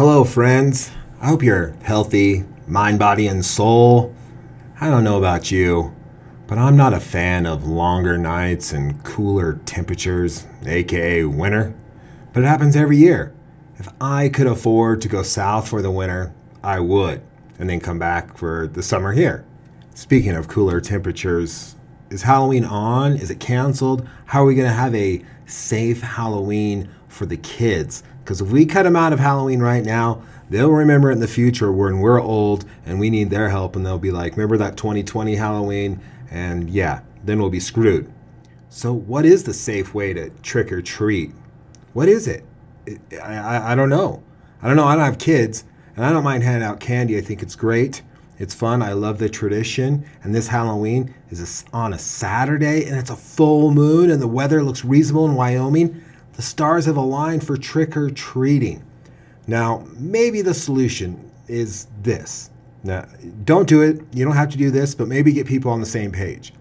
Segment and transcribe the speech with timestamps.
[0.00, 0.90] Hello, friends.
[1.20, 4.14] I hope you're healthy, mind, body, and soul.
[4.80, 5.94] I don't know about you,
[6.46, 11.74] but I'm not a fan of longer nights and cooler temperatures, aka winter.
[12.32, 13.34] But it happens every year.
[13.76, 16.32] If I could afford to go south for the winter,
[16.64, 17.20] I would,
[17.58, 19.44] and then come back for the summer here.
[19.94, 21.76] Speaking of cooler temperatures,
[22.08, 23.18] is Halloween on?
[23.18, 24.08] Is it canceled?
[24.24, 28.02] How are we going to have a safe Halloween for the kids?
[28.24, 31.28] Because if we cut them out of Halloween right now, they'll remember it in the
[31.28, 34.76] future when we're old and we need their help, and they'll be like, remember that
[34.76, 36.00] 2020 Halloween?
[36.30, 38.12] And yeah, then we'll be screwed.
[38.68, 41.32] So, what is the safe way to trick or treat?
[41.92, 42.44] What is it?
[43.20, 44.22] I, I, I don't know.
[44.62, 44.84] I don't know.
[44.84, 45.64] I don't have kids,
[45.96, 47.18] and I don't mind handing out candy.
[47.18, 48.02] I think it's great.
[48.38, 48.80] It's fun.
[48.80, 50.06] I love the tradition.
[50.22, 54.62] And this Halloween is on a Saturday, and it's a full moon, and the weather
[54.62, 56.02] looks reasonable in Wyoming.
[56.40, 58.82] The stars have aligned for trick or treating.
[59.46, 62.48] Now, maybe the solution is this.
[62.82, 63.06] Now,
[63.44, 64.00] don't do it.
[64.14, 66.54] You don't have to do this, but maybe get people on the same page.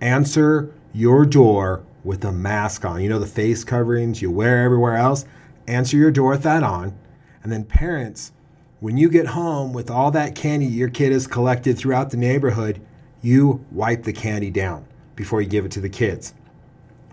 [0.00, 3.02] Answer your door with a mask on.
[3.02, 5.24] You know, the face coverings you wear everywhere else.
[5.66, 6.96] Answer your door with that on.
[7.42, 8.30] And then, parents,
[8.78, 12.80] when you get home with all that candy your kid has collected throughout the neighborhood,
[13.22, 14.86] you wipe the candy down
[15.16, 16.32] before you give it to the kids.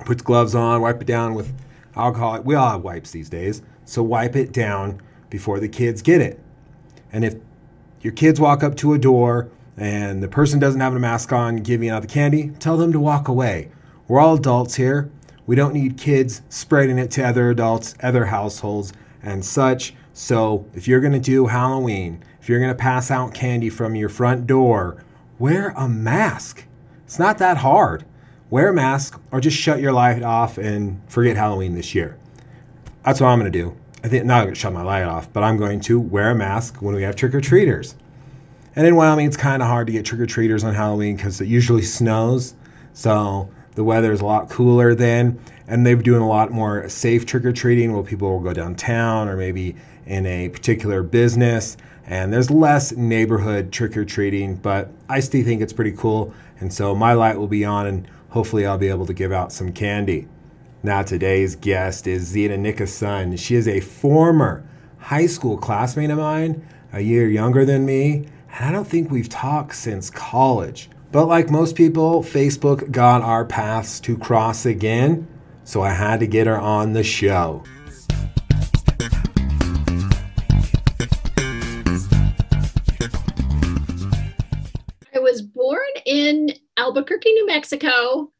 [0.05, 1.51] Put gloves on, wipe it down with
[1.97, 2.41] alcohol.
[2.41, 3.61] We all have wipes these days.
[3.85, 6.39] So wipe it down before the kids get it.
[7.11, 7.35] And if
[8.01, 11.57] your kids walk up to a door and the person doesn't have a mask on
[11.57, 13.71] giving out the candy, tell them to walk away.
[14.07, 15.09] We're all adults here.
[15.45, 19.93] We don't need kids spreading it to other adults, other households, and such.
[20.13, 23.95] So if you're going to do Halloween, if you're going to pass out candy from
[23.95, 25.03] your front door,
[25.39, 26.65] wear a mask.
[27.05, 28.05] It's not that hard.
[28.49, 32.17] Wear a mask or just shut your light off and forget Halloween this year.
[33.03, 33.75] That's what I'm going to do.
[34.05, 36.35] I think not going to shut my light off, but I'm going to wear a
[36.35, 37.95] mask when we have trick or treaters.
[38.77, 41.41] And in Wyoming, it's kind of hard to get trick or treaters on Halloween because
[41.41, 42.53] it usually snows.
[42.93, 45.39] So the weather is a lot cooler then.
[45.67, 49.27] And they're doing a lot more safe trick or treating where people will go downtown
[49.27, 51.75] or maybe in a particular business.
[52.05, 56.33] And there's less neighborhood trick or treating, but I still think it's pretty cool.
[56.61, 59.51] And so my light will be on and hopefully I'll be able to give out
[59.51, 60.27] some candy.
[60.83, 63.35] Now, today's guest is Zita Nickerson.
[63.37, 64.63] She is a former
[64.99, 69.29] high school classmate of mine, a year younger than me, and I don't think we've
[69.29, 70.89] talked since college.
[71.11, 75.27] But like most people, Facebook got our paths to cross again,
[75.63, 77.63] so I had to get her on the show.
[86.97, 88.31] Albuquerque, New Mexico,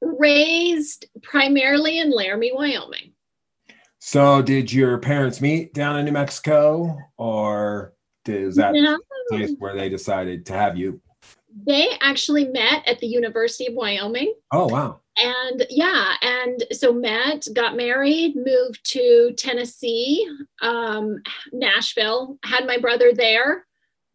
[0.00, 3.12] raised primarily in Laramie, Wyoming.
[3.98, 7.92] So, did your parents meet down in New Mexico, or
[8.26, 8.98] is that no.
[9.28, 10.98] place where they decided to have you?
[11.66, 14.32] They actually met at the University of Wyoming.
[14.50, 15.00] Oh, wow.
[15.18, 20.26] And yeah, and so met, got married, moved to Tennessee,
[20.62, 21.16] um,
[21.52, 23.66] Nashville, had my brother there,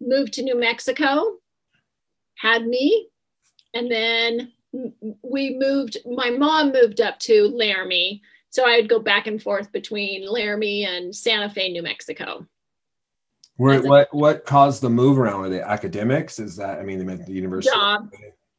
[0.02, 1.36] moved to New Mexico,
[2.40, 3.10] had me,
[3.76, 4.52] and then
[5.22, 8.22] we moved, my mom moved up to Laramie.
[8.50, 12.48] So I'd go back and forth between Laramie and Santa Fe, New Mexico.
[13.58, 15.40] Where, what what caused the move around?
[15.40, 16.40] Were they academics?
[16.40, 17.74] Is that I mean they meant the university?
[17.74, 18.12] Job.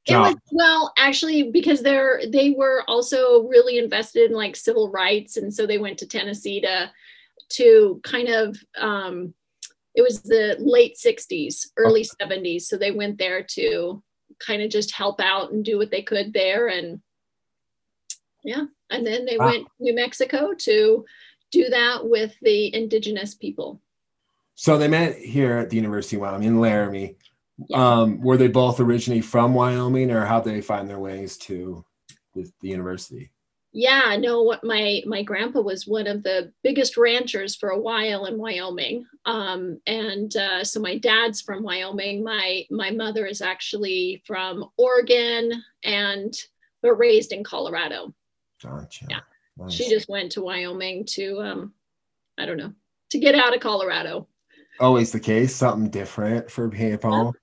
[0.07, 0.27] Job.
[0.27, 5.37] It was well actually because they're they were also really invested in like civil rights
[5.37, 6.91] and so they went to Tennessee to
[7.51, 9.35] to kind of um
[9.95, 12.39] it was the late 60s early okay.
[12.39, 14.03] 70s so they went there to
[14.39, 16.69] kind of just help out and do what they could there.
[16.69, 17.01] And
[18.47, 19.47] yeah and then they wow.
[19.47, 21.05] went new mexico to
[21.51, 23.81] do that with the indigenous people.
[24.55, 27.17] So they met here at the university of wyoming in laramie.
[27.73, 31.85] Um, were they both originally from wyoming or how did they find their ways to
[32.35, 33.31] the, the university
[33.77, 38.25] yeah no what my my grandpa was one of the biggest ranchers for a while
[38.25, 42.23] in wyoming um, and uh, so my dad's from wyoming.
[42.23, 46.33] My my mother is actually from oregon and
[46.81, 48.15] but raised in colorado.
[48.63, 49.07] Gotcha.
[49.11, 49.21] Yeah.
[49.59, 49.73] Nice.
[49.73, 51.73] she just went to wyoming to um
[52.37, 52.73] i don't know
[53.11, 54.29] to get out of colorado.
[54.79, 57.35] Always the case something different for people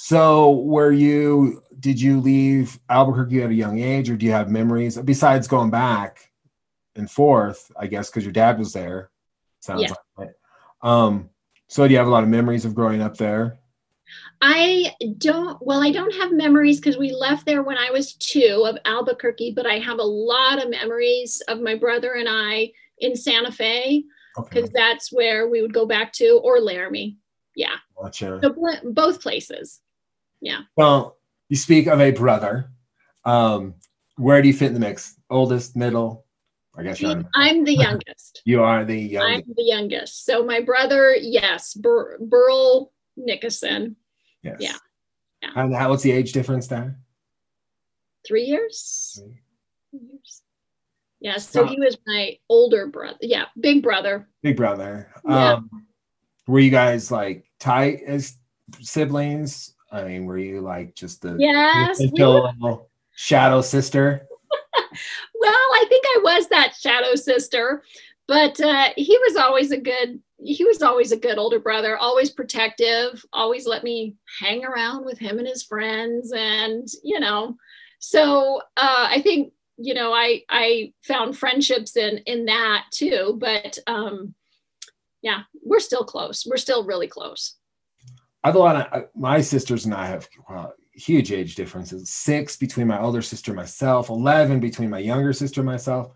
[0.00, 1.60] so, were you?
[1.80, 5.70] Did you leave Albuquerque at a young age, or do you have memories besides going
[5.70, 6.30] back
[6.94, 7.72] and forth?
[7.76, 9.10] I guess because your dad was there.
[9.58, 9.94] Sounds yeah.
[10.16, 10.28] like.
[10.28, 10.38] It.
[10.82, 11.30] Um.
[11.66, 13.58] So, do you have a lot of memories of growing up there?
[14.40, 15.58] I don't.
[15.60, 19.54] Well, I don't have memories because we left there when I was two of Albuquerque,
[19.56, 24.04] but I have a lot of memories of my brother and I in Santa Fe.
[24.36, 24.72] because okay.
[24.72, 27.16] that's where we would go back to, or Laramie.
[27.56, 27.74] Yeah.
[28.00, 28.38] Gotcha.
[28.40, 28.54] So
[28.92, 29.80] both places.
[30.40, 30.60] Yeah.
[30.76, 31.18] Well,
[31.48, 32.70] you speak of a brother.
[33.24, 33.74] Um,
[34.16, 35.16] where do you fit in the mix?
[35.30, 36.24] Oldest, middle?
[36.76, 37.24] I guess you're.
[37.34, 38.42] I'm the youngest.
[38.44, 39.48] you are the youngest.
[39.48, 40.24] I'm the youngest.
[40.24, 43.96] So my brother, yes, Bur- Burl Nickerson.
[44.42, 44.56] Yes.
[44.60, 44.76] Yeah.
[45.42, 45.50] yeah.
[45.56, 46.98] And how, what's the age difference there?
[48.26, 49.20] Three years.
[49.90, 50.42] Three years.
[51.20, 51.38] Yeah.
[51.38, 53.18] So he was my older brother.
[53.22, 54.28] Yeah, big brother.
[54.42, 55.10] Big brother.
[55.28, 55.54] Yeah.
[55.54, 55.86] Um,
[56.46, 58.36] were you guys like tight as
[58.80, 59.74] siblings?
[59.90, 62.82] I mean, were you like just the yes, we were-
[63.14, 64.26] shadow sister?
[65.34, 67.82] well, I think I was that shadow sister,
[68.26, 70.20] but uh, he was always a good.
[70.40, 75.18] He was always a good older brother, always protective, always let me hang around with
[75.18, 77.56] him and his friends, and you know,
[77.98, 83.78] so uh, I think you know I I found friendships in in that too, but
[83.86, 84.34] um,
[85.22, 86.46] yeah, we're still close.
[86.46, 87.57] We're still really close.
[88.48, 92.08] I have a lot of my sisters and I have well, huge age differences.
[92.08, 96.12] Six between my older sister and myself 11 between my younger sister and myself.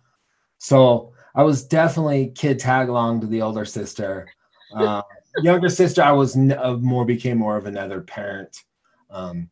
[0.57, 4.31] So i was definitely kid tag along to the older sister.
[4.75, 5.03] Uh,
[5.43, 8.63] younger sister i was uh, more became more of another parent.
[9.11, 9.51] Um,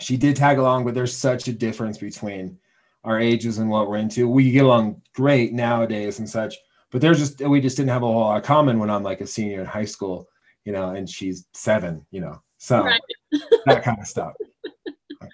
[0.00, 2.58] she did tag along but there's such a difference between
[3.04, 4.28] our ages and what we're into.
[4.28, 6.56] We get along great nowadays and such
[6.90, 9.20] but there's just we just didn't have a whole lot of common when i'm like
[9.20, 10.28] a senior in high school
[10.64, 13.00] you know and she's seven you know so right.
[13.66, 14.34] that kind of stuff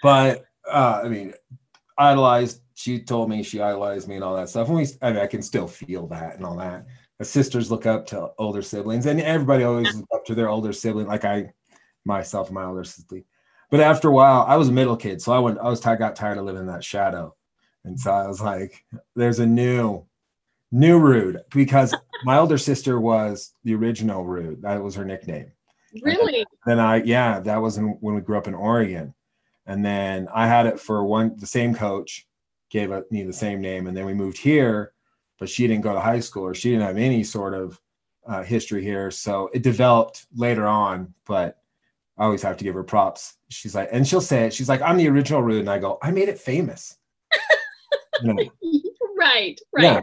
[0.02, 1.34] but uh, I mean,
[1.99, 2.62] idolized.
[2.75, 4.69] She told me she idolized me and all that stuff.
[4.69, 6.87] And we, I mean, I can still feel that and all that.
[7.19, 10.73] The sisters look up to older siblings, and everybody always looks up to their older
[10.73, 11.06] sibling.
[11.06, 11.52] Like I,
[12.05, 13.22] myself, my older sister.
[13.70, 15.58] But after a while, I was a middle kid, so I went.
[15.58, 17.34] I was I got tired of living in that shadow,
[17.84, 18.84] and so I was like,
[19.14, 20.05] "There's a new,
[20.72, 24.62] new Rude," because my older sister was the original Rude.
[24.62, 25.52] That was her nickname.
[26.02, 26.44] Really?
[26.66, 29.14] then I, yeah, that was in, when we grew up in Oregon
[29.66, 32.26] and then I had it for one, the same coach
[32.70, 33.86] gave me the same name.
[33.86, 34.92] And then we moved here,
[35.38, 37.80] but she didn't go to high school or she didn't have any sort of
[38.26, 39.10] uh, history here.
[39.10, 41.58] So it developed later on, but
[42.16, 43.36] I always have to give her props.
[43.48, 44.54] She's like, and she'll say it.
[44.54, 45.60] She's like, I'm the original Rude.
[45.60, 46.96] And I go, I made it famous.
[48.22, 48.50] you know?
[49.19, 49.82] Right, right.
[49.82, 50.00] Yeah.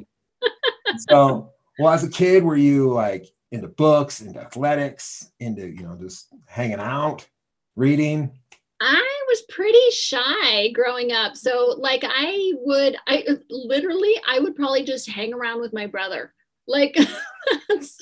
[1.09, 5.97] So, well, as a kid, were you like into books, into athletics, into, you know,
[5.99, 7.27] just hanging out,
[7.75, 8.31] reading?
[8.83, 11.37] I was pretty shy growing up.
[11.37, 16.33] So like I would I literally I would probably just hang around with my brother.
[16.67, 16.97] Like
[17.69, 17.97] that's,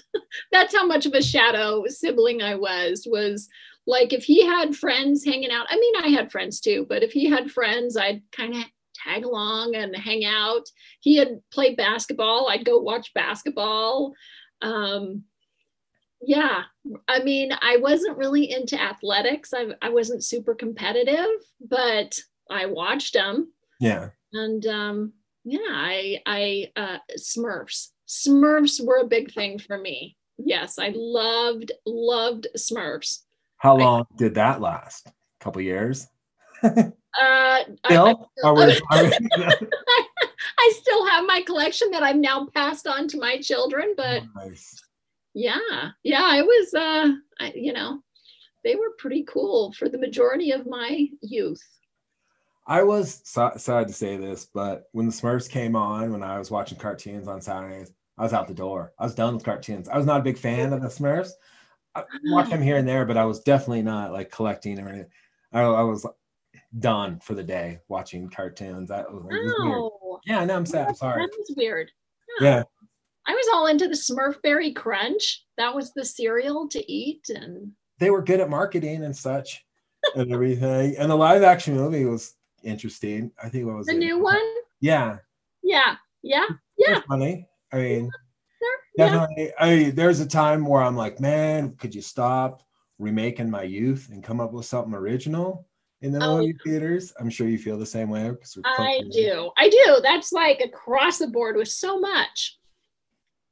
[0.51, 3.47] that's how much of a shadow sibling I was was
[3.85, 5.67] like if he had friends hanging out.
[5.69, 8.63] I mean I had friends too, but if he had friends I'd kind of
[9.03, 10.63] tag along and hang out.
[11.00, 14.13] He had played basketball, I'd go watch basketball.
[14.62, 15.24] Um
[16.24, 16.63] yeah
[17.07, 19.53] i mean i wasn't really into athletics.
[19.53, 22.19] I, I wasn't super competitive but
[22.50, 24.09] i watched them yeah.
[24.33, 25.13] And um
[25.44, 27.89] yeah i i uh smurfs.
[28.07, 30.15] Smurfs were a big thing for me.
[30.38, 33.24] Yes i loved loved smurfs.
[33.57, 35.07] How long I, did that last?
[35.07, 36.07] A couple years
[37.19, 38.31] uh still?
[38.43, 39.11] I, I,
[40.59, 44.81] I, still have my collection that i've now passed on to my children but nice.
[45.33, 48.01] yeah yeah it was uh I, you know
[48.63, 51.63] they were pretty cool for the majority of my youth.
[52.67, 56.38] I was so, sad to say this but when the smurfs came on when i
[56.38, 58.93] was watching cartoons on saturdays i was out the door.
[59.00, 59.89] I was done with cartoons.
[59.89, 61.31] I was not a big fan of the smurfs.
[61.95, 65.09] I watched them here and there but i was definitely not like collecting or anything
[65.51, 66.05] i, I was
[66.79, 70.19] done for the day watching cartoons that was, was oh.
[70.25, 71.91] yeah no i'm sad i'm sorry that was weird
[72.39, 72.55] yeah.
[72.57, 72.63] yeah
[73.25, 75.45] I was all into the Smurfberry Crunch.
[75.57, 79.63] That was the cereal to eat, and they were good at marketing and such,
[80.15, 80.95] and everything.
[80.97, 83.31] And the live action movie was interesting.
[83.41, 83.99] I think what was the it?
[83.99, 84.41] new one?
[84.79, 85.17] Yeah.
[85.63, 85.95] Yeah.
[86.23, 86.47] Yeah.
[86.77, 87.01] Yeah.
[87.07, 87.47] Funny.
[87.71, 88.11] I mean,
[88.97, 89.45] definitely.
[89.45, 89.51] Yeah.
[89.59, 92.63] I mean, there's a time where I'm like, man, could you stop
[92.97, 95.67] remaking my youth and come up with something original?
[96.01, 97.13] In the oh, movie theaters.
[97.20, 98.31] I'm sure you feel the same way.
[98.65, 99.51] I do.
[99.58, 99.98] I do.
[100.01, 102.58] That's like across the board with so much.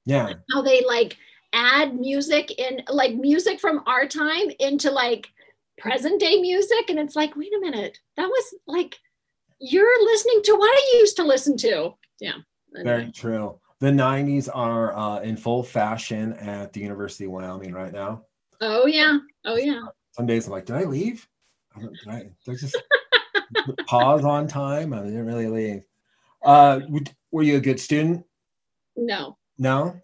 [0.05, 0.33] Yeah.
[0.51, 1.17] How they like
[1.53, 5.27] add music in like music from our time into like
[5.77, 6.89] present day music.
[6.89, 8.97] And it's like, wait a minute, that was like
[9.59, 11.93] you're listening to what I used to listen to.
[12.19, 12.37] Yeah.
[12.73, 13.59] Very true.
[13.79, 18.23] The 90s are uh, in full fashion at the University of Wyoming right now.
[18.61, 19.19] Oh, yeah.
[19.45, 19.81] Oh, yeah.
[20.11, 21.27] Some days I'm like, did I leave?
[21.77, 22.75] Did I just
[23.87, 24.93] pause on time?
[24.93, 25.83] I didn't really leave.
[26.43, 26.81] Uh,
[27.31, 28.25] were you a good student?
[28.95, 29.37] No.
[29.57, 30.01] No.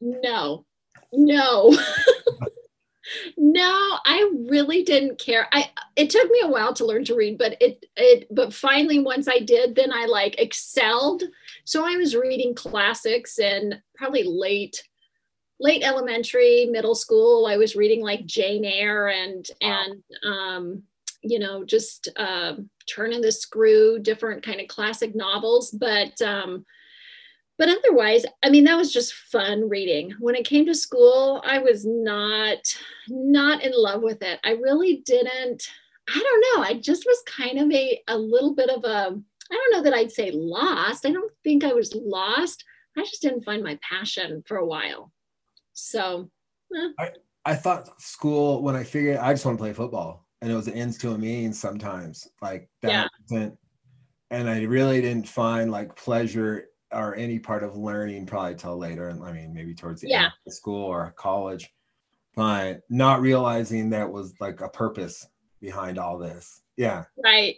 [0.00, 0.64] No,
[1.12, 1.70] no.
[3.36, 5.48] no, I really didn't care.
[5.52, 8.98] I it took me a while to learn to read, but it it but finally
[8.98, 11.22] once I did, then I like excelled.
[11.64, 14.82] So I was reading classics and probably late
[15.60, 17.46] late elementary, middle school.
[17.46, 19.84] I was reading like Jane Eyre and wow.
[19.84, 20.82] and um
[21.22, 22.54] you know just uh,
[22.86, 26.64] turning the screw different kind of classic novels but um
[27.58, 30.14] but otherwise i mean that was just fun reading.
[30.18, 32.58] When it came to school i was not
[33.08, 34.40] not in love with it.
[34.44, 35.62] I really didn't
[36.08, 39.16] i don't know i just was kind of a a little bit of a
[39.50, 42.64] i don't know that i'd say lost i don't think i was lost
[42.98, 45.12] i just didn't find my passion for a while.
[45.72, 46.30] So
[46.76, 46.88] eh.
[46.98, 47.10] i
[47.44, 50.68] i thought school when i figured i just want to play football and it was
[50.68, 53.48] an ends to a means sometimes like that yeah.
[54.30, 59.08] and i really didn't find like pleasure or any part of learning probably till later
[59.08, 60.24] and i mean maybe towards the yeah.
[60.24, 61.72] end of school or college
[62.34, 65.26] but not realizing that was like a purpose
[65.60, 66.62] behind all this.
[66.76, 67.04] Yeah.
[67.22, 67.56] Right.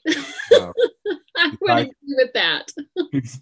[0.51, 0.73] So,
[1.37, 2.71] i would agree with that.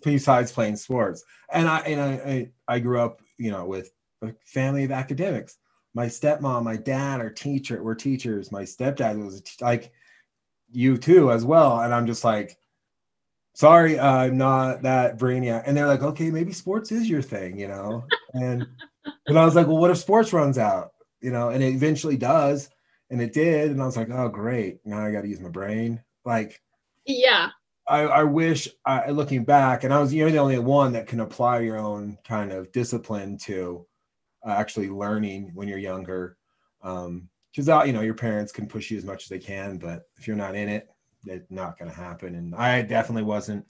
[0.02, 1.24] besides playing sports.
[1.52, 3.90] And i and I, I i grew up you know with
[4.22, 5.58] a family of academics
[5.94, 8.50] my stepmom, my dad are teacher, were teachers.
[8.50, 9.92] My stepdad was like
[10.70, 11.80] you too as well.
[11.80, 12.56] And I'm just like,
[13.54, 15.64] sorry, I'm not that brainiac.
[15.66, 18.04] And they're like, okay, maybe sports is your thing, you know?
[18.32, 18.66] And
[19.26, 20.92] and I was like, well, what if sports runs out?
[21.20, 22.70] You know, and it eventually does.
[23.10, 23.70] And it did.
[23.70, 24.78] And I was like, oh great.
[24.84, 26.02] Now I gotta use my brain.
[26.24, 26.62] Like
[27.04, 27.50] yeah.
[27.88, 31.20] I, I wish I looking back, and I was you're the only one that can
[31.20, 33.91] apply your own kind of discipline to uh,
[34.46, 36.36] actually learning when you're younger.
[36.82, 39.76] Um, because uh, you know your parents can push you as much as they can,
[39.76, 40.88] but if you're not in it,
[41.26, 42.34] it's not going to happen.
[42.34, 43.66] And I definitely wasn't.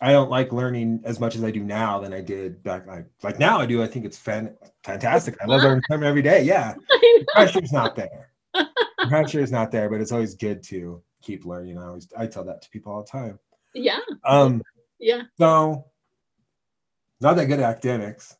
[0.00, 2.86] I don't like learning as much as I do now than I did back.
[2.86, 3.82] Like, like now I do.
[3.82, 5.36] I think it's fan, fantastic.
[5.40, 6.42] I love learning every day.
[6.42, 8.30] Yeah, the pressure's not there.
[8.54, 11.78] The pressure is not there, but it's always good to keep learning.
[11.78, 13.38] I always I tell that to people all the time.
[13.74, 14.00] Yeah.
[14.24, 14.62] Um.
[14.98, 15.22] Yeah.
[15.38, 15.86] So,
[17.20, 18.36] not that good at academics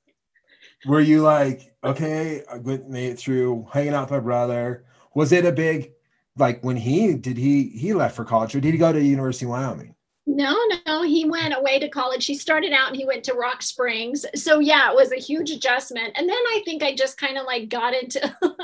[0.87, 4.85] were you like, okay, I went made it through hanging out with my brother?
[5.15, 5.93] Was it a big
[6.39, 9.47] like when he did he he left for college or did he go to University
[9.47, 9.95] of Wyoming?
[10.29, 12.27] No, no, he went away to college.
[12.27, 14.27] He started out and he went to Rock Springs.
[14.35, 16.13] So yeah, it was a huge adjustment.
[16.17, 18.37] And then I think I just kind of like got into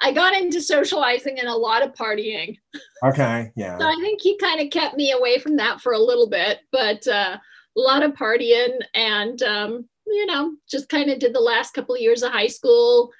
[0.00, 2.58] I got into socializing and a lot of partying.
[3.04, 3.78] Okay, yeah.
[3.78, 6.60] So I think he kind of kept me away from that for a little bit,
[6.72, 7.38] but uh,
[7.76, 11.94] a lot of partying and um, you know, just kind of did the last couple
[11.94, 13.10] of years of high school,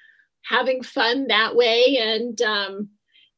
[0.44, 1.98] having fun that way.
[1.98, 2.88] And um,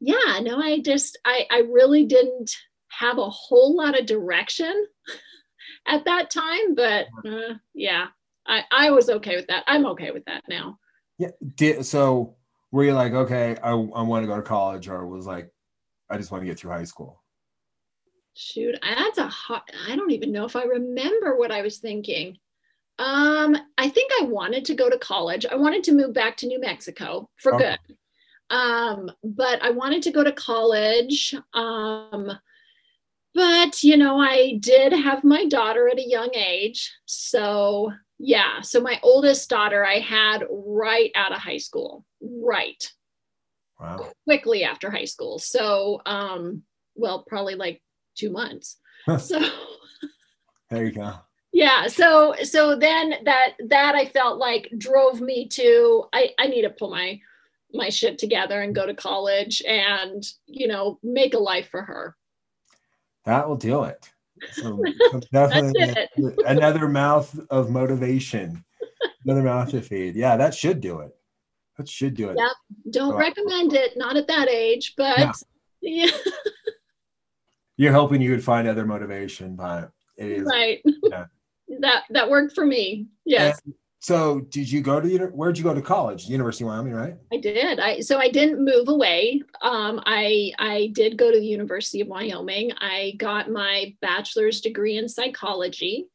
[0.01, 2.55] yeah, no, I just, I, I really didn't
[2.89, 4.87] have a whole lot of direction
[5.87, 8.07] at that time, but uh, yeah,
[8.47, 9.65] I, I was okay with that.
[9.67, 10.79] I'm okay with that now.
[11.19, 11.31] Yeah.
[11.57, 12.37] Did, so
[12.71, 15.51] were you like, okay, I, I want to go to college or was like,
[16.11, 17.23] I just want to get through high school?
[18.35, 22.39] Shoot, that's a hot, I don't even know if I remember what I was thinking.
[22.99, 25.47] Um, I think I wanted to go to college.
[25.47, 27.77] I wanted to move back to New Mexico for okay.
[27.87, 27.97] good.
[28.51, 31.35] Um, but I wanted to go to college.
[31.55, 32.31] Um,
[33.35, 36.93] but you know, I did have my daughter at a young age.
[37.07, 42.91] So yeah, so my oldest daughter I had right out of high school, right.
[43.79, 44.11] Wow.
[44.25, 45.39] Quickly after high school.
[45.39, 46.65] So um,
[46.97, 47.81] well, probably like
[48.17, 48.79] two months.
[49.21, 49.41] so
[50.71, 51.15] there you go
[51.59, 56.63] yeah so so then that that i felt like drove me to i i need
[56.63, 57.21] to pull my
[57.73, 62.17] my shit together and go to college and you know make a life for her.
[63.25, 64.11] That will do it.
[64.53, 64.83] So
[65.33, 66.11] definitely it.
[66.47, 68.65] another mouth of motivation
[69.25, 70.15] another mouth to feed.
[70.15, 71.15] Yeah that should do it.
[71.77, 72.37] That should do it.
[72.39, 72.49] Yeah
[72.91, 75.33] don't so, recommend it not at that age but yeah,
[75.83, 76.11] yeah.
[77.77, 80.81] you're hoping you would find other motivation but it is right.
[81.05, 81.27] yeah
[81.81, 83.07] that that worked for me.
[83.25, 83.61] Yes.
[83.65, 86.27] And so did you go to where'd you go to college?
[86.27, 87.17] University of Wyoming, right?
[87.33, 87.81] I did.
[87.81, 89.43] I so I didn't move away.
[89.63, 92.73] Um, I I did go to the University of Wyoming.
[92.79, 96.07] I got my bachelor's degree in psychology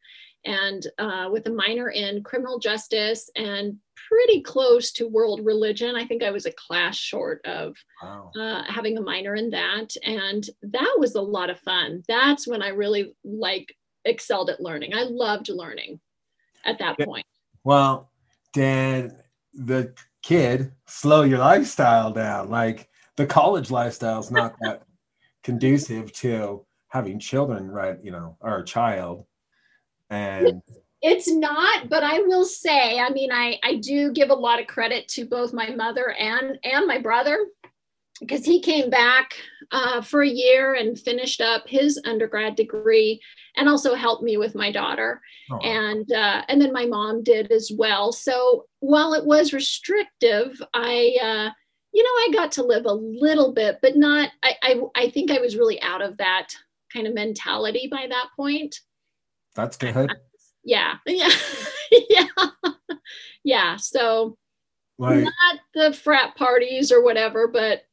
[0.46, 5.96] and uh, with a minor in criminal justice and pretty close to world religion.
[5.96, 8.32] I think I was a class short of wow.
[8.40, 9.96] uh, having a minor in that.
[10.04, 12.04] And that was a lot of fun.
[12.08, 14.94] That's when I really like excelled at learning.
[14.94, 16.00] I loved learning
[16.66, 17.26] at that point.
[17.64, 18.12] Well,
[18.54, 19.14] did
[19.54, 22.50] the kid slow your lifestyle down?
[22.50, 24.84] Like the college lifestyle is not that
[25.44, 27.98] conducive to having children, right?
[28.04, 29.26] You know, or a child.
[30.10, 30.62] And
[31.02, 34.68] It's not, but I will say, I mean, I, I do give a lot of
[34.68, 37.48] credit to both my mother and and my brother
[38.20, 39.34] because he came back
[39.72, 43.20] uh, for a year and finished up his undergrad degree
[43.58, 45.22] and also helped me with my daughter.
[45.52, 45.58] Oh.
[45.60, 48.12] and uh, and then my mom did as well.
[48.12, 51.50] So while it was restrictive i uh,
[51.94, 55.32] you know i got to live a little bit but not I, I i think
[55.32, 56.50] i was really out of that
[56.92, 58.76] kind of mentality by that point.
[59.56, 60.12] That's good.
[60.66, 61.30] Yeah yeah.
[62.10, 62.28] Yeah.
[63.46, 63.76] Yeah.
[63.76, 64.38] So
[64.98, 67.84] like, not the frat parties or whatever but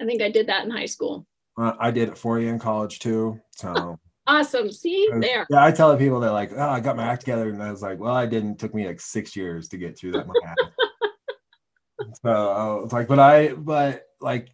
[0.00, 1.26] I think I did that in high school.
[1.58, 3.40] Uh, I did it for you in college too.
[3.52, 4.70] So awesome.
[4.70, 5.46] See there.
[5.48, 7.70] Yeah, I tell the people that like, oh, I got my act together, and I
[7.70, 8.52] was like, well, I didn't.
[8.52, 10.56] It took me like six years to get through that.
[12.22, 14.48] so I was like, but I, but like,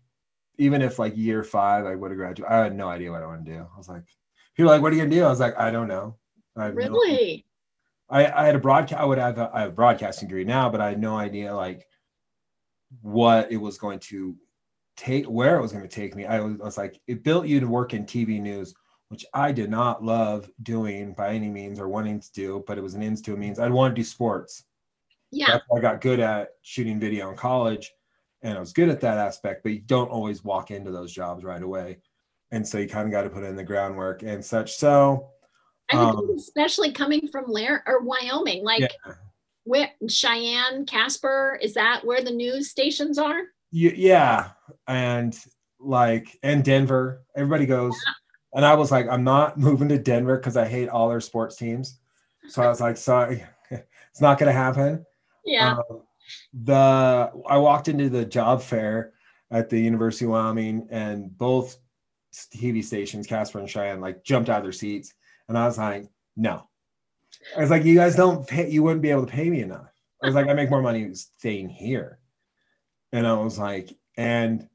[0.58, 2.52] even if like year five, I would have graduated.
[2.52, 3.58] I had no idea what I want to do.
[3.58, 4.04] I was like,
[4.56, 5.24] people like, what are you gonna do?
[5.24, 6.16] I was like, I don't know.
[6.56, 7.36] I really.
[7.36, 7.42] No
[8.12, 9.00] I, I had a broadcast.
[9.00, 11.54] I would have a, I have a broadcasting degree now, but I had no idea
[11.54, 11.86] like
[13.00, 14.36] what it was going to
[14.96, 16.26] take where it was going to take me.
[16.26, 18.74] I was, I was like, it built you to work in TV news,
[19.08, 22.82] which I did not love doing by any means or wanting to do, but it
[22.82, 23.58] was an ends to a means.
[23.58, 24.64] I'd want to do sports.
[25.30, 25.52] Yeah.
[25.52, 27.92] That's I got good at shooting video in college
[28.42, 31.44] and I was good at that aspect, but you don't always walk into those jobs
[31.44, 31.98] right away.
[32.50, 34.74] And so you kind of got to put in the groundwork and such.
[34.74, 35.30] So,
[35.92, 39.14] um, especially coming from Lair or Wyoming, like yeah.
[39.64, 43.42] where Cheyenne, Casper, is that where the news stations are?
[43.72, 44.50] Yeah
[44.86, 45.36] and
[45.80, 47.96] like and denver everybody goes
[48.54, 51.56] and i was like i'm not moving to denver because i hate all their sports
[51.56, 51.98] teams.
[52.48, 55.06] So i was like sorry it's not going to happen.
[55.44, 55.78] Yeah.
[55.90, 56.02] Um,
[56.64, 59.12] the i walked into the job fair
[59.50, 61.78] at the university of wyoming and both
[62.32, 65.14] tv stations casper and cheyenne like jumped out of their seats
[65.48, 66.66] and i was like no.
[67.56, 69.92] I was like you guys don't pay you wouldn't be able to pay me enough.
[70.22, 72.18] I was like i make more money staying here
[73.12, 74.68] and I was like, and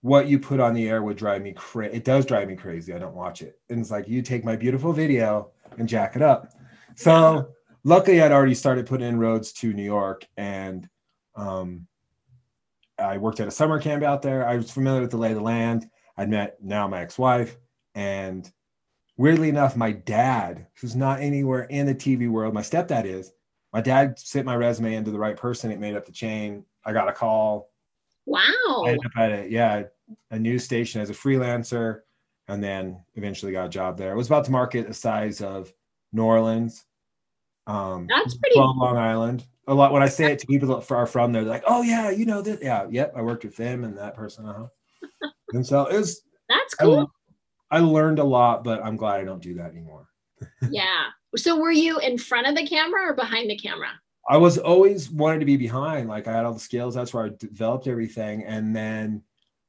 [0.00, 1.96] what you put on the air would drive me crazy.
[1.96, 2.92] It does drive me crazy.
[2.92, 3.60] I don't watch it.
[3.68, 6.52] And it's like, you take my beautiful video and jack it up.
[6.94, 7.50] So
[7.84, 10.88] luckily, I'd already started putting in roads to New York and
[11.34, 11.86] um,
[12.98, 14.46] I worked at a summer camp out there.
[14.46, 15.88] I was familiar with the lay of the land.
[16.16, 17.56] I'd met now my ex wife.
[17.94, 18.50] And
[19.16, 23.32] weirdly enough, my dad, who's not anywhere in the TV world, my stepdad is,
[23.72, 25.70] my dad sent my resume into the right person.
[25.70, 26.64] It made up the chain.
[26.84, 27.70] I got a call.
[28.26, 28.40] Wow.
[28.84, 29.84] I ended up at a, yeah,
[30.30, 32.00] a news station as a freelancer
[32.48, 34.12] and then eventually got a job there.
[34.12, 35.72] It was about to market the size of
[36.12, 36.84] New Orleans.
[37.66, 39.44] Um, That's pretty from Long Island.
[39.66, 41.82] A lot when I say it to people that are from there, they're like, "Oh
[41.82, 43.12] yeah, you know this." Yeah, yep.
[43.14, 44.46] I worked with them and that person.
[44.46, 45.28] Uh-huh.
[45.52, 46.22] and so it was.
[46.48, 47.12] That's cool.
[47.70, 50.08] I, I learned a lot, but I'm glad I don't do that anymore.
[50.70, 51.08] yeah.
[51.36, 53.90] So were you in front of the camera or behind the camera?
[54.28, 56.08] I was always wanted to be behind.
[56.08, 56.94] Like I had all the skills.
[56.94, 58.44] That's where I developed everything.
[58.44, 59.22] And then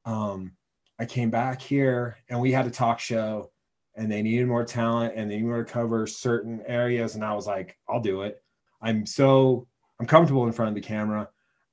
[0.06, 0.52] um,
[1.00, 3.52] I came back here and we had a talk show
[3.96, 7.16] and they needed more talent and they needed to cover certain areas.
[7.16, 8.44] And I was like, I'll do it.
[8.82, 9.66] I'm so
[10.00, 11.30] I'm comfortable in front of the camera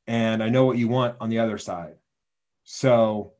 [0.06, 1.96] and I know what you want on the other side.
[2.62, 3.32] So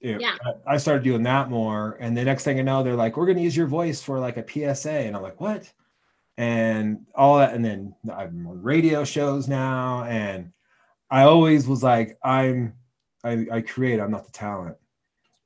[0.00, 0.36] it, yeah.
[0.66, 1.98] I started doing that more.
[2.00, 4.18] And the next thing I know, they're like, we're going to use your voice for
[4.18, 4.90] like a PSA.
[4.90, 5.70] And I'm like, what?
[6.40, 7.52] And all that.
[7.52, 10.04] And then I'm on radio shows now.
[10.04, 10.52] And
[11.10, 12.72] I always was like, I'm,
[13.22, 14.78] I, I create, I'm not the talent.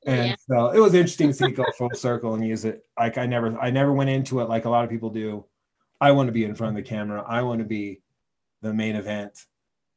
[0.06, 0.36] And yeah.
[0.48, 2.84] so it was interesting to see it go full circle and use it.
[2.96, 5.44] Like I never, I never went into it like a lot of people do.
[6.00, 7.24] I want to be in front of the camera.
[7.26, 8.00] I want to be
[8.62, 9.46] the main event.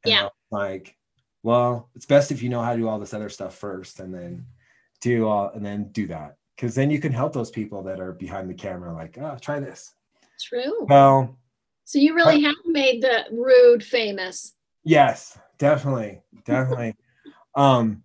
[0.02, 0.28] And yeah.
[0.50, 0.96] Like,
[1.44, 4.12] well, it's best if you know how to do all this other stuff first and
[4.12, 4.46] then
[5.00, 6.38] do all, and then do that.
[6.56, 9.60] Cause then you can help those people that are behind the camera, like, oh, try
[9.60, 9.94] this.
[10.40, 10.86] True.
[10.86, 11.38] Well,
[11.84, 14.54] so you really have made the rude famous.
[14.84, 16.94] Yes, definitely, definitely.
[17.54, 18.02] um,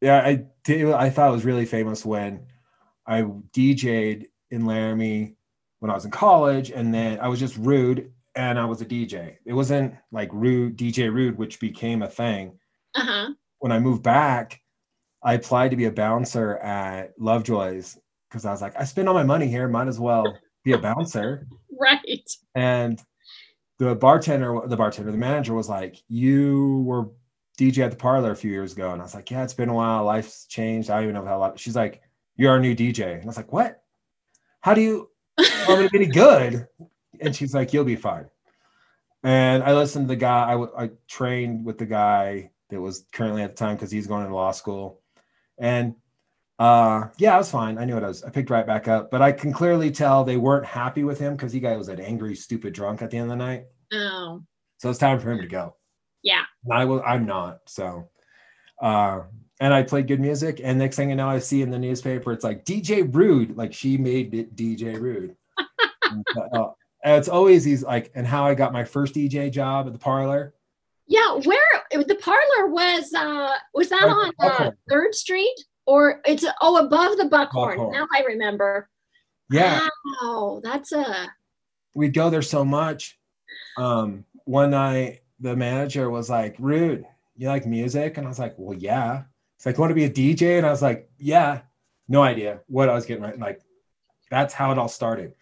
[0.00, 0.92] yeah, I did.
[0.92, 2.46] I thought it was really famous when
[3.06, 5.34] I DJ'd in Laramie
[5.80, 8.86] when I was in college, and then I was just rude, and I was a
[8.86, 9.36] DJ.
[9.44, 12.58] It wasn't like rude DJ rude, which became a thing.
[12.94, 13.28] Uh huh.
[13.58, 14.60] When I moved back,
[15.22, 19.14] I applied to be a bouncer at Lovejoy's because I was like, I spend all
[19.14, 21.46] my money here, might as well be a bouncer.
[21.78, 22.30] right.
[22.54, 23.02] And
[23.78, 27.10] the bartender, the bartender, the manager was like, You were
[27.58, 28.92] DJ at the parlor a few years ago.
[28.92, 30.04] And I was like, Yeah, it's been a while.
[30.04, 30.90] Life's changed.
[30.90, 31.58] I don't even know how lot.
[31.58, 32.02] She's like,
[32.36, 33.14] You're our new DJ.
[33.14, 33.82] And I was like, What?
[34.60, 36.66] How do you me to be any good?
[37.20, 38.26] And she's like, You'll be fine.
[39.24, 43.56] And I listened to the guy, I trained with the guy that was currently at
[43.56, 45.00] the time because he's going to law school.
[45.58, 45.94] And
[46.58, 47.78] Uh, yeah, I was fine.
[47.78, 48.24] I knew what I was.
[48.24, 51.36] I picked right back up, but I can clearly tell they weren't happy with him
[51.36, 53.66] because he guy was an angry, stupid drunk at the end of the night.
[53.92, 54.42] Oh.
[54.78, 55.76] So it's time for him to go.
[56.22, 56.42] Yeah.
[56.64, 57.02] And I will.
[57.06, 57.60] I'm not.
[57.66, 58.08] So,
[58.82, 59.20] uh,
[59.60, 60.60] and I played good music.
[60.62, 63.56] And next thing I know, I see in the newspaper, it's like DJ Rude.
[63.56, 65.36] Like she made it DJ Rude.
[66.02, 66.70] and, uh,
[67.04, 70.54] it's always these like, and how I got my first DJ job at the parlor.
[71.06, 75.54] Yeah, where the parlor was uh was that on uh, Third Street
[75.88, 77.78] or it's oh above the Buckhorn.
[77.78, 77.92] Buckhorn.
[77.94, 78.90] Now I remember.
[79.50, 79.88] Yeah.
[80.20, 81.32] Wow, that's a.
[81.94, 83.18] We'd go there so much.
[83.78, 88.54] Um, one night the manager was like, "Rude, you like music?" And I was like,
[88.58, 89.22] "Well, yeah."
[89.56, 91.62] It's like, "Want to be a DJ?" And I was like, "Yeah."
[92.06, 93.38] No idea what I was getting right.
[93.38, 93.60] Like,
[94.30, 95.34] that's how it all started.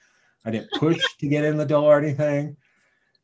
[0.45, 2.57] I didn't push to get in the door or anything,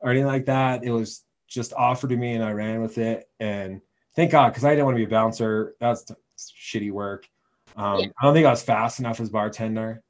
[0.00, 0.82] or anything like that.
[0.82, 3.28] It was just offered to me, and I ran with it.
[3.38, 3.80] And
[4.16, 5.76] thank God, because I didn't want to be a bouncer.
[5.78, 6.04] That's
[6.62, 7.28] shitty work.
[7.76, 8.06] Um, yeah.
[8.20, 10.02] I don't think I was fast enough as bartender,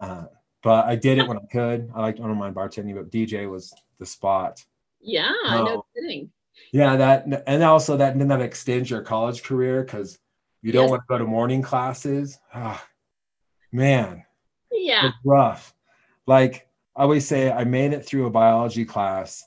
[0.00, 0.24] uh,
[0.62, 1.90] but I did it when I could.
[1.94, 4.64] I liked I don't mind bartending, but DJ was the spot.
[5.00, 6.30] Yeah, um, no kidding.
[6.72, 10.18] Yeah, that and also that then that extends your college career because
[10.62, 10.90] you don't yes.
[10.90, 12.38] want to go to morning classes.
[12.54, 12.80] Oh,
[13.72, 14.24] man,
[14.70, 15.74] yeah, it's rough.
[16.26, 19.44] Like I always say, I made it through a biology class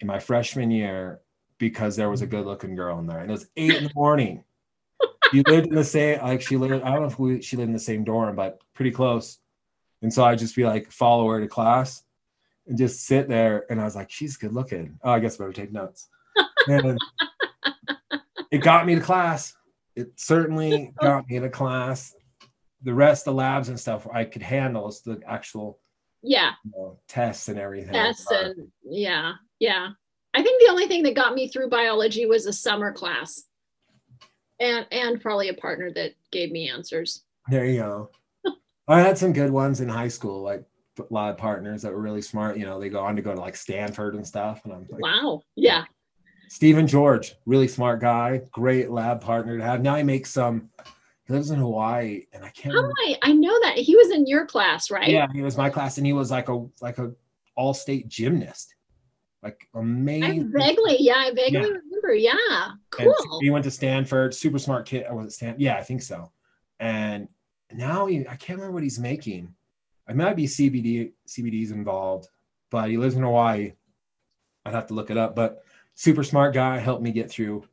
[0.00, 1.20] in my freshman year
[1.58, 3.92] because there was a good looking girl in there, and it was eight in the
[3.94, 4.44] morning
[5.32, 7.68] you lived in the same like she lived i don't know if we she lived
[7.68, 9.38] in the same dorm but pretty close.
[10.02, 12.02] And so i'd just be like follow her to class
[12.66, 13.64] and just sit there.
[13.70, 14.98] And i was like she's good looking.
[15.02, 16.08] Oh i guess I better take notes.
[16.68, 16.98] And
[18.50, 19.54] it got me to class.
[19.94, 22.14] It certainly got me to class.
[22.82, 25.80] The rest of the labs and stuff i could handle is the actual
[26.22, 26.52] yeah.
[26.64, 27.92] you know, tests and everything.
[27.92, 29.90] Tests and yeah yeah.
[30.34, 33.44] I think the only thing that got me through biology was a summer class
[34.60, 37.22] and and probably a partner that gave me answers.
[37.48, 38.10] There you go.
[38.88, 40.64] I had some good ones in high school, like
[40.98, 42.56] a lot of partners that were really smart.
[42.56, 44.62] You know, they go on to go to like Stanford and stuff.
[44.64, 45.84] And I'm like, wow, yeah.
[46.48, 49.82] Stephen George, really smart guy, great lab partner to have.
[49.82, 50.70] Now he makes some.
[51.26, 52.76] He lives in Hawaii, and I can't.
[52.76, 55.08] Oh, I, I know that he was in your class, right?
[55.08, 57.12] Yeah, he was my class, and he was like a like a
[57.56, 58.75] all state gymnast
[59.42, 60.52] like amazing.
[60.56, 61.66] I vaguely, yeah, I vaguely yeah.
[61.66, 62.14] remember.
[62.14, 63.14] Yeah, cool.
[63.32, 65.06] And he went to Stanford, super smart kid.
[65.08, 65.60] Or was it Stanford.
[65.60, 66.32] Yeah, I think so.
[66.80, 67.28] And
[67.72, 69.54] now he, I can't remember what he's making.
[70.08, 72.28] I might be CBD, CBD's involved,
[72.70, 73.72] but he lives in Hawaii.
[74.64, 75.34] I'd have to look it up.
[75.34, 77.64] But super smart guy, helped me get through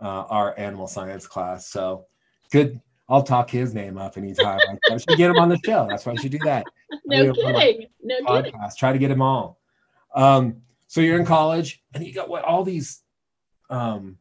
[0.00, 1.68] uh, our animal science class.
[1.68, 2.06] So
[2.50, 2.80] good.
[3.08, 4.60] I'll talk his name up anytime.
[4.90, 5.86] I should get him on the show.
[5.88, 6.64] That's why I should do that.
[7.04, 7.86] No kidding.
[8.02, 8.44] No podcast.
[8.44, 8.60] kidding.
[8.78, 9.58] Try to get him all.
[10.14, 10.62] Um,
[10.94, 13.02] so you're in college and you got what all these
[13.68, 14.16] um,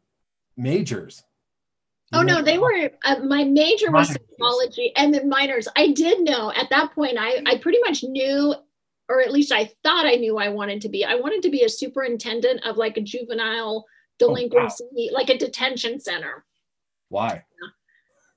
[0.58, 1.22] majors.
[2.12, 5.68] You oh no, they were uh, my major was psychology and then minors.
[5.76, 7.20] I did know at that point.
[7.20, 8.56] I I pretty much knew,
[9.08, 11.06] or at least I thought I knew I wanted to be.
[11.06, 13.86] I wanted to be a superintendent of like a juvenile
[14.18, 15.20] delinquency, oh, wow.
[15.20, 16.44] like a detention center.
[17.10, 17.44] Why?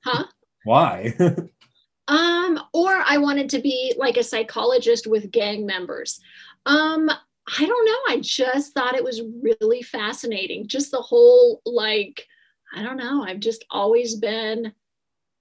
[0.03, 0.25] Huh?
[0.63, 1.15] Why?
[2.07, 6.19] um, or I wanted to be like a psychologist with gang members.
[6.67, 7.09] Um,
[7.47, 8.13] I don't know.
[8.13, 10.67] I just thought it was really fascinating.
[10.67, 12.27] Just the whole, like,
[12.75, 13.23] I don't know.
[13.23, 14.73] I've just always been,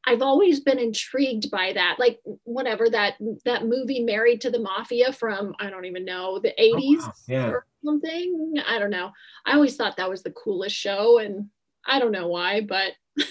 [0.04, 1.96] I've always been intrigued by that.
[1.98, 3.14] Like, whatever that
[3.44, 7.48] that movie, Married to the Mafia, from I don't even know the '80s oh, yeah.
[7.48, 8.54] or something.
[8.64, 9.10] I don't know.
[9.44, 11.48] I always thought that was the coolest show, and
[11.84, 12.92] I don't know why, but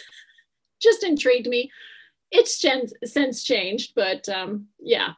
[0.82, 1.72] just intrigued me.
[2.30, 2.62] It's
[3.06, 5.14] since changed, but um, yeah,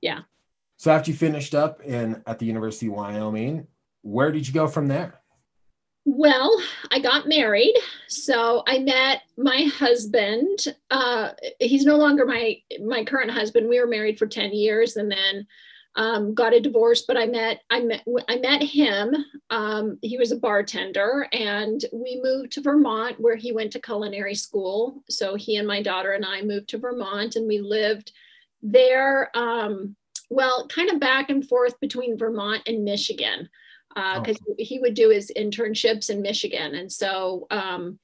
[0.00, 0.22] yeah.
[0.82, 3.68] So after you finished up in at the University of Wyoming,
[4.00, 5.20] where did you go from there?
[6.04, 7.76] Well, I got married.
[8.08, 10.74] So I met my husband.
[10.90, 13.68] Uh, he's no longer my my current husband.
[13.68, 15.46] We were married for 10 years and then
[15.94, 19.14] um, got a divorce, but I met I met I met him.
[19.50, 24.34] Um, he was a bartender, and we moved to Vermont, where he went to culinary
[24.34, 25.04] school.
[25.08, 28.10] So he and my daughter and I moved to Vermont, and we lived
[28.62, 29.94] there um,
[30.32, 33.48] well, kind of back and forth between Vermont and Michigan,
[33.94, 34.54] because uh, oh.
[34.58, 36.74] he would do his internships in Michigan.
[36.74, 37.98] And so um,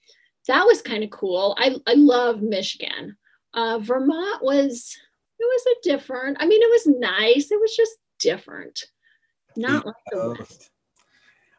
[0.47, 1.57] that was kind of cool.
[1.59, 3.17] I, I love Michigan.
[3.55, 4.95] Uh, Vermont was,
[5.39, 7.51] it was a different, I mean, it was nice.
[7.51, 8.85] It was just different.
[9.57, 10.71] Not East like Coast.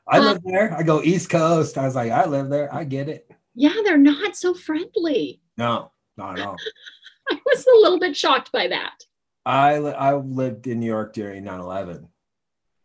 [0.08, 0.76] I live there.
[0.76, 1.78] I go East Coast.
[1.78, 2.74] I was like, I live there.
[2.74, 3.32] I get it.
[3.56, 5.42] Yeah, they're not so friendly.
[5.58, 6.56] No, not at all.
[7.32, 9.04] I was a little bit shocked by that.
[9.50, 12.08] I I lived in New York during 9/11.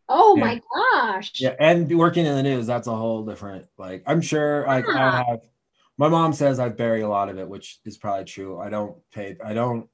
[0.09, 0.45] Oh yeah.
[0.45, 1.33] my gosh.
[1.41, 4.73] Yeah, and working in the news, that's a whole different like I'm sure yeah.
[4.73, 5.41] I have
[5.97, 8.59] my mom says I bury a lot of it, which is probably true.
[8.59, 9.37] I don't pay.
[9.45, 9.89] I don't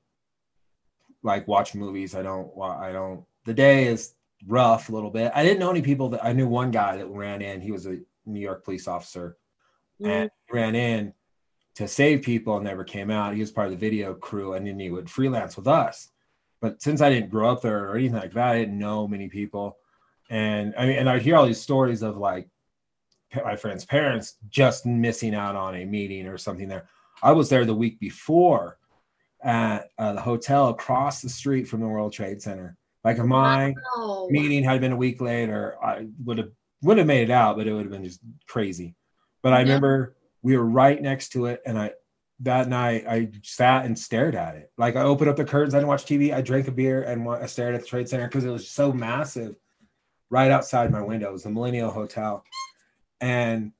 [1.22, 2.14] like watch movies.
[2.14, 2.50] I don't.
[2.61, 3.24] I don't.
[3.44, 4.14] The day is
[4.46, 5.33] rough a little bit.
[5.35, 6.46] I didn't know any people that I knew.
[6.46, 7.61] One guy that ran in.
[7.61, 9.37] He was a New York police officer,
[10.00, 10.09] mm.
[10.09, 11.12] and ran in
[11.74, 13.35] to save people and never came out.
[13.35, 16.09] He was part of the video crew, and then he would freelance with us.
[16.60, 19.28] But since I didn't grow up there or anything like that, I didn't know many
[19.28, 19.78] people.
[20.28, 22.48] And I mean, and I hear all these stories of like
[23.44, 26.88] my friend's parents just missing out on a meeting or something there.
[27.22, 28.78] I was there the week before
[29.42, 32.76] at uh, the hotel across the street from the World Trade Center.
[33.04, 34.28] Like if my wow.
[34.30, 36.50] meeting had been a week later, I would have
[36.82, 38.94] would have made it out, but it would have been just crazy.
[39.42, 39.62] But I yeah.
[39.64, 41.92] remember we were right next to it, and I
[42.40, 44.70] that night I sat and stared at it.
[44.79, 47.29] Like I opened up the curtains, I didn't watch TV, I drank a beer and
[47.29, 49.57] I stared at the Trade Center because it was so massive,
[50.31, 51.29] right outside my window.
[51.29, 52.44] It was the Millennial Hotel,
[53.20, 53.72] and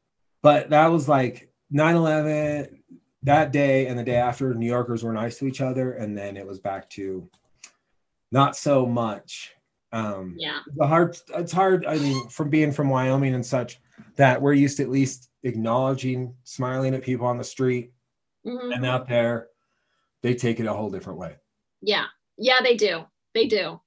[0.43, 2.79] but that was like 9-11
[3.23, 5.93] that day and the day after new yorkers were nice to each other.
[5.93, 7.29] And then it was back to
[8.33, 9.53] not so much.
[9.93, 10.61] Um yeah.
[10.77, 13.81] the hard it's hard i mean from being from wyoming and such
[14.15, 17.91] that we're used to at least acknowledging smiling at people on the street
[18.47, 18.73] mm-hmm.
[18.73, 19.49] and out there
[20.23, 21.37] they take it a whole different way
[21.83, 22.07] yeah
[22.39, 23.03] yeah they do
[23.35, 23.81] they do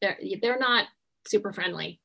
[0.00, 0.86] they're they're not
[1.26, 2.00] super friendly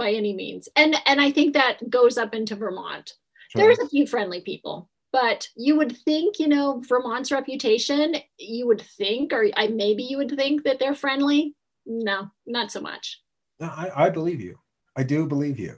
[0.00, 0.68] by any means.
[0.74, 3.12] And and I think that goes up into Vermont.
[3.50, 3.62] Sure.
[3.62, 8.80] There's a few friendly people, but you would think, you know, Vermont's reputation, you would
[8.80, 11.54] think, or I maybe you would think that they're friendly.
[11.84, 13.20] No, not so much.
[13.60, 14.58] No, I, I believe you.
[14.96, 15.76] I do believe you.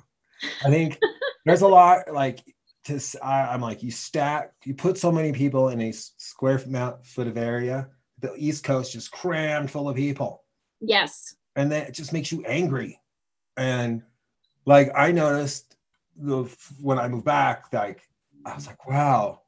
[0.64, 0.98] I think
[1.44, 2.40] there's a lot like
[2.84, 7.26] to I, am like you stack you put so many people in a square foot
[7.26, 7.88] of area
[8.22, 10.44] the east coast just crammed full of people.
[10.80, 11.34] Yes.
[11.54, 12.98] And that just makes you angry.
[13.56, 14.02] And
[14.64, 15.76] like I noticed
[16.16, 16.44] the
[16.80, 18.00] when I moved back, like
[18.46, 19.42] I was like, wow,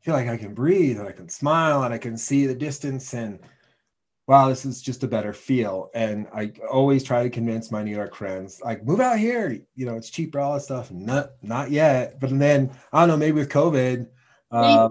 [0.00, 2.54] I feel like I can breathe and I can smile and I can see the
[2.54, 3.40] distance and
[4.26, 5.90] wow, this is just a better feel.
[5.94, 9.58] And I always try to convince my New York friends, like, move out here.
[9.74, 10.90] You know, it's cheaper, all that stuff.
[10.90, 12.20] Not not yet.
[12.20, 14.06] But then I don't know, maybe with COVID,
[14.50, 14.88] uh,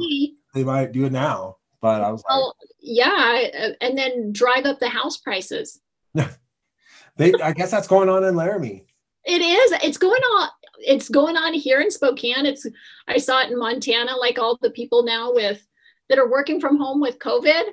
[0.54, 1.58] they might do it now.
[1.82, 5.82] But I was well, like, yeah, uh, and then drive up the house prices.
[6.13, 8.86] they, I guess that's going on in Laramie.
[9.26, 9.72] It is.
[9.84, 10.50] It's going on.
[10.80, 12.46] It's going on here in Spokane.
[12.46, 12.67] It's.
[13.08, 14.15] I saw it in Montana.
[14.15, 15.65] Like all the people now with
[16.10, 17.63] that are working from home with COVID,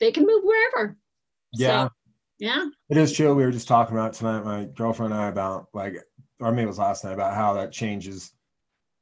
[0.00, 0.96] they can move wherever.
[1.52, 1.86] Yeah.
[1.86, 1.92] So,
[2.38, 2.66] yeah.
[2.88, 3.34] It is true.
[3.34, 5.96] We were just talking about tonight, my girlfriend and I, about like,
[6.40, 8.32] or maybe it was last night, about how that changes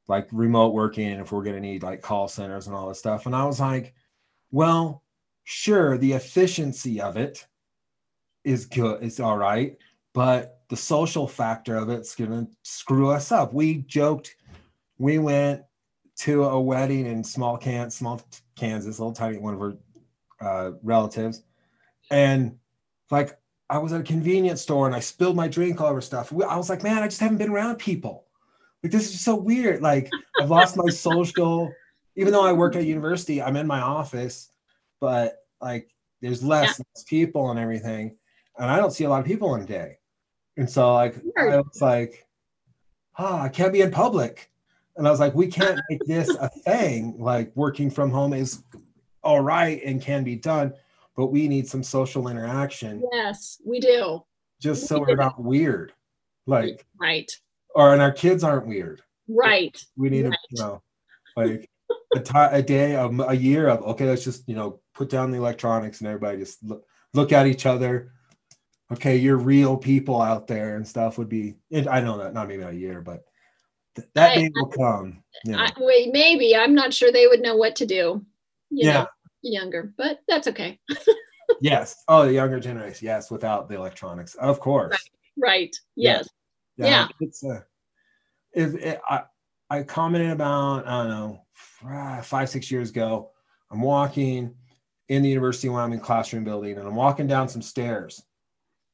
[0.07, 2.99] like remote working and if we're going to need like call centers and all this
[2.99, 3.25] stuff.
[3.25, 3.93] And I was like,
[4.51, 5.03] well,
[5.43, 7.45] sure, the efficiency of it
[8.43, 9.03] is good.
[9.03, 9.77] It's all right.
[10.13, 13.53] But the social factor of it's going to screw us up.
[13.53, 14.35] We joked,
[14.97, 15.63] we went
[16.19, 18.21] to a wedding in small can, small
[18.55, 19.75] Kansas, little tiny one of her
[20.41, 21.43] uh, relatives,
[22.11, 22.57] and
[23.11, 23.37] like
[23.69, 26.31] I was at a convenience store and I spilled my drink all over stuff.
[26.31, 28.25] I was like, man, I just haven't been around people.
[28.83, 29.81] Like this is just so weird.
[29.81, 31.71] Like I've lost my social.
[32.15, 34.51] Even though I work at university, I'm in my office,
[35.01, 35.89] but like
[36.21, 36.85] there's less, yeah.
[36.95, 38.15] less people and everything,
[38.57, 39.97] and I don't see a lot of people in a day.
[40.55, 42.25] And so like I was like,
[43.17, 44.49] oh, I can't be in public.
[44.95, 47.15] And I was like, we can't make this a thing.
[47.17, 48.63] Like working from home is
[49.25, 50.73] all right and can be done,
[51.17, 53.03] but we need some social interaction.
[53.11, 54.23] Yes, we do.
[54.61, 55.91] Just so we are not weird.
[56.47, 57.29] Like right.
[57.73, 59.01] Or and our kids aren't weird.
[59.27, 59.77] Right.
[59.97, 60.37] We need right.
[60.51, 60.81] you know,
[61.35, 61.69] like
[62.15, 65.31] a, t- a day, a, a year of okay, let's just you know put down
[65.31, 68.13] the electronics and everybody just look, look at each other
[68.91, 71.55] okay, you're real people out there and stuff would be.
[71.89, 73.23] I know that not maybe a year, but
[73.95, 75.23] th- that I, day will come.
[75.53, 78.23] I, wait, maybe I'm not sure they would know what to do.
[78.69, 79.07] yeah, know,
[79.51, 80.79] younger, but that's okay.
[81.61, 82.03] yes.
[82.07, 83.05] Oh, the younger generation.
[83.05, 84.91] Yes, without the electronics, of course.
[85.37, 85.49] Right.
[85.49, 85.75] right.
[85.95, 86.29] Yes.
[86.77, 86.85] Yeah.
[86.87, 87.07] yeah.
[87.19, 87.49] It's a.
[87.49, 87.59] Uh,
[88.53, 89.23] if it, I
[89.69, 91.41] I commented about I don't know
[92.23, 93.31] five six years ago.
[93.71, 94.53] I'm walking
[95.09, 98.23] in the University of Wyoming classroom building, and I'm walking down some stairs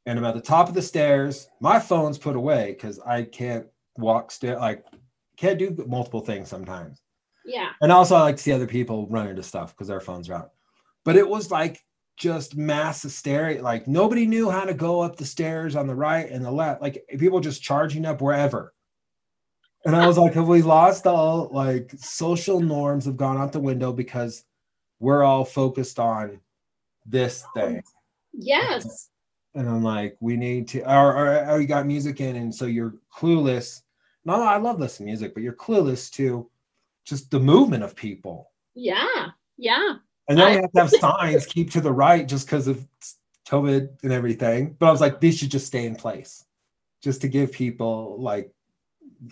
[0.06, 1.48] and I'm at the top of the stairs.
[1.60, 4.86] My phone's put away because I can't walk stair like
[5.38, 7.02] can't do multiple things sometimes.
[7.46, 7.70] Yeah.
[7.82, 10.36] And also I like to see other people run into stuff because their phones are
[10.36, 10.52] out.
[11.04, 11.84] But it was like
[12.18, 13.62] just mass hysteria.
[13.62, 16.82] Like nobody knew how to go up the stairs on the right and the left.
[16.82, 18.74] Like people just charging up wherever.
[19.86, 23.60] And I was like, have we lost all like social norms have gone out the
[23.60, 24.44] window because
[25.00, 26.40] we're all focused on
[27.08, 27.82] this thing.
[28.34, 29.10] Yes
[29.54, 32.66] and I'm like, we need to, or, or, or you got music in, and so
[32.66, 33.82] you're clueless.
[34.24, 36.50] No, I love listening to music, but you're clueless to
[37.12, 38.50] just the movement of people.
[38.74, 39.96] Yeah, yeah.
[40.30, 42.88] And then I, we have to have signs keep to the right just because of
[43.48, 44.78] COVID and everything.
[44.80, 46.46] But I was like, these should just stay in place,
[47.04, 48.50] just to give people like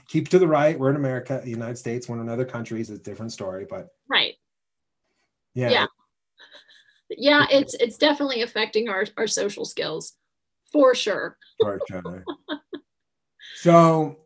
[0.09, 0.77] keep to the right.
[0.77, 2.09] We're in America, the United States.
[2.09, 2.89] We're in other countries.
[2.89, 4.35] It's a different story, but right.
[5.53, 5.69] Yeah.
[5.69, 5.85] Yeah.
[7.17, 10.13] Yeah, it's it's definitely affecting our our social skills
[10.71, 11.37] for sure.
[11.59, 12.23] For sure.
[13.55, 14.17] so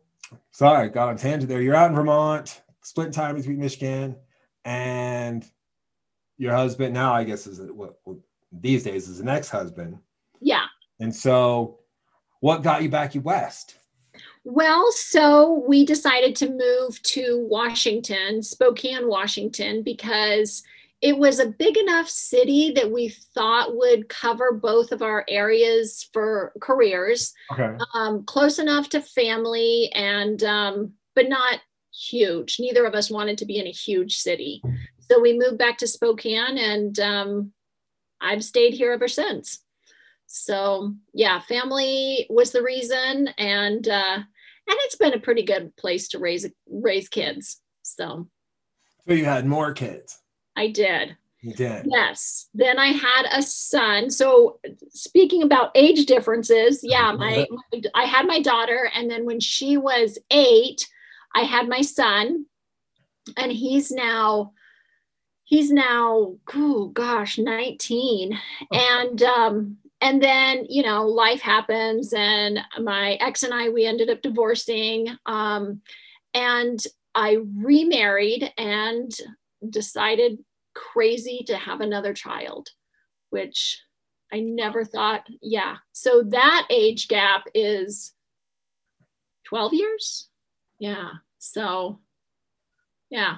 [0.50, 1.62] sorry, got on tangent there.
[1.62, 4.16] You're out in Vermont, splitting time between Michigan
[4.64, 5.44] and
[6.38, 7.96] your husband now, I guess, is what
[8.52, 9.98] these days is an ex-husband.
[10.40, 10.66] Yeah.
[11.00, 11.80] And so
[12.40, 13.78] what got you back west?
[14.44, 20.62] Well, so we decided to move to Washington, Spokane, Washington, because
[21.00, 26.08] it was a big enough city that we thought would cover both of our areas
[26.12, 27.32] for careers.
[27.52, 27.76] Okay.
[27.94, 31.60] Um, close enough to family and um, but not
[31.94, 32.56] huge.
[32.58, 34.62] Neither of us wanted to be in a huge city.
[35.10, 37.52] So we moved back to Spokane and um,
[38.20, 39.60] I've stayed here ever since.
[40.26, 44.18] So yeah, family was the reason and uh,
[44.66, 47.60] and it's been a pretty good place to raise raise kids.
[47.82, 48.28] So
[49.06, 50.18] So you had more kids.
[50.56, 51.16] I did.
[51.42, 51.86] You did.
[51.90, 52.48] Yes.
[52.54, 54.08] Then I had a son.
[54.08, 59.40] So speaking about age differences, yeah, my, my I had my daughter and then when
[59.40, 60.88] she was 8,
[61.34, 62.46] I had my son
[63.36, 64.52] and he's now
[65.44, 68.38] he's now oh gosh 19
[68.72, 74.10] and um and then you know life happens and my ex and i we ended
[74.10, 75.80] up divorcing um
[76.32, 79.12] and i remarried and
[79.70, 80.38] decided
[80.74, 82.68] crazy to have another child
[83.30, 83.80] which
[84.32, 85.76] i never thought yeah.
[85.92, 88.12] So that age gap is
[89.44, 90.28] 12 years?
[90.78, 91.10] Yeah
[91.44, 92.00] so
[93.10, 93.36] yeah,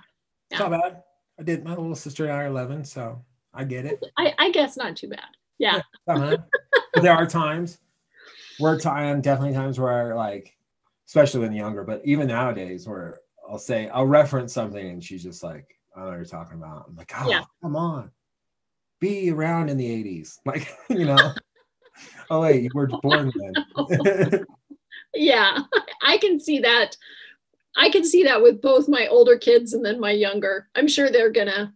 [0.50, 0.58] yeah.
[0.58, 1.02] Not bad
[1.38, 1.64] I did.
[1.64, 4.02] My little sister and I are 11, so I get it.
[4.16, 5.20] I, I guess not too bad.
[5.58, 5.80] Yeah.
[6.08, 6.36] yeah
[6.94, 7.78] there are times
[8.58, 10.56] where time, definitely times where like,
[11.06, 15.42] especially when younger, but even nowadays where I'll say, I'll reference something and she's just
[15.42, 16.86] like, I know what you're talking about.
[16.88, 17.44] I'm like, oh, yeah.
[17.62, 18.10] come on.
[19.00, 20.38] Be around in the 80s.
[20.46, 21.32] Like, you know,
[22.30, 24.44] oh, wait, you were born then.
[25.14, 25.58] yeah,
[26.02, 26.96] I can see that
[27.76, 30.68] I can see that with both my older kids and then my younger.
[30.74, 31.74] I'm sure they're gonna,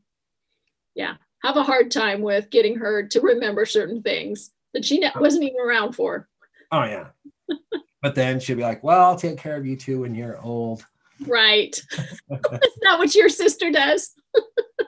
[0.94, 5.44] yeah, have a hard time with getting her to remember certain things that she wasn't
[5.44, 6.28] even around for.
[6.72, 7.08] Oh yeah.
[8.02, 10.86] but then she'll be like, "Well, I'll take care of you too when you're old."
[11.26, 11.76] Right.
[11.98, 14.14] Is that what your sister does?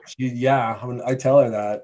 [0.07, 1.83] she, yeah, I, mean, I tell her that.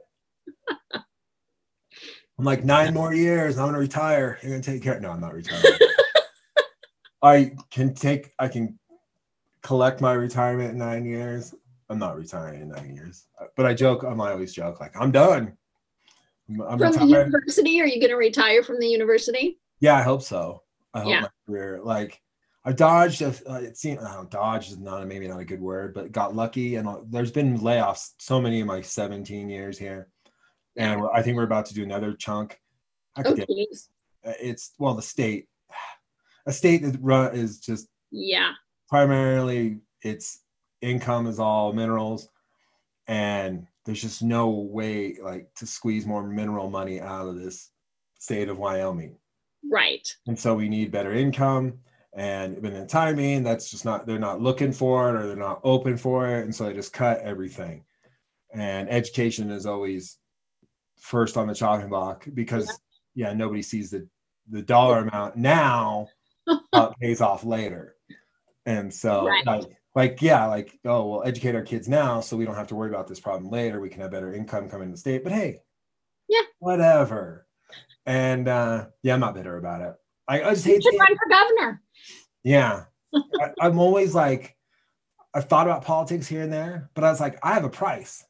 [2.40, 3.58] I'm like nine more years.
[3.58, 4.40] I'm gonna retire.
[4.42, 4.98] You're gonna take care.
[5.00, 5.78] No, I'm not retiring.
[7.22, 8.32] I can take.
[8.40, 8.79] I can
[9.64, 11.54] collect my retirement in nine years.
[11.90, 14.04] I'm not retiring in nine years, but I joke.
[14.04, 15.58] I'm I always joke like I'm done.
[16.50, 17.00] I'm, I'm from retired.
[17.00, 17.82] the university?
[17.82, 19.60] Are you going to retire from the university?
[19.80, 20.64] Yeah, I hope so.
[20.94, 21.22] I hope yeah.
[21.22, 22.22] my career like
[22.66, 23.22] I dodged.
[23.22, 26.76] Uh, it seemed oh, dodge is not maybe not a good word, but got lucky.
[26.76, 30.10] And uh, there's been layoffs so many in my 17 years here,
[30.76, 32.60] and I think we're about to do another chunk.
[33.18, 33.46] Okay.
[34.26, 35.48] Uh, it's well, the state,
[36.46, 38.52] a state that run is just yeah
[38.90, 40.40] primarily its
[40.82, 42.30] income is all minerals
[43.08, 47.72] and there's just no way like to squeeze more mineral money out of this
[48.20, 49.18] state of Wyoming.
[49.70, 50.08] Right.
[50.28, 51.80] And so we need better income
[52.14, 55.62] and in the timing that's just not they're not looking for it or they're not
[55.64, 57.84] open for it and so they just cut everything.
[58.54, 60.18] And education is always
[61.00, 62.68] first on the chopping block because
[63.14, 64.08] yeah, yeah nobody sees the
[64.50, 66.08] the dollar amount now
[66.74, 67.96] uh, pays off later.
[68.66, 69.46] And so, right.
[69.46, 72.76] like, like, yeah, like, oh, we'll educate our kids now so we don't have to
[72.76, 73.80] worry about this problem later.
[73.80, 75.24] We can have better income coming to the state.
[75.24, 75.60] But hey,
[76.28, 77.48] yeah, whatever.
[78.06, 79.96] And uh, yeah, I'm not bitter about it.
[80.28, 81.82] I, I just hate to run for governor.
[82.44, 82.86] Yeah.
[83.14, 84.56] I, I'm always like,
[85.34, 88.24] I've thought about politics here and there, but I was like, I have a price.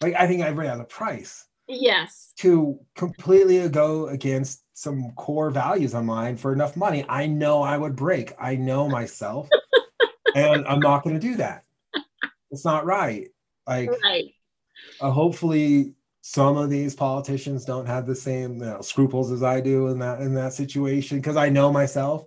[0.00, 1.46] Like, I think i has a price.
[1.68, 2.32] Yes.
[2.38, 7.76] To completely go against some core values of mine for enough money, I know I
[7.78, 8.32] would break.
[8.38, 9.48] I know myself,
[10.34, 11.64] and I'm not going to do that.
[12.50, 13.28] It's not right.
[13.66, 14.34] Like, right.
[15.00, 19.60] Uh, hopefully, some of these politicians don't have the same you know, scruples as I
[19.60, 22.24] do in that in that situation because I know myself.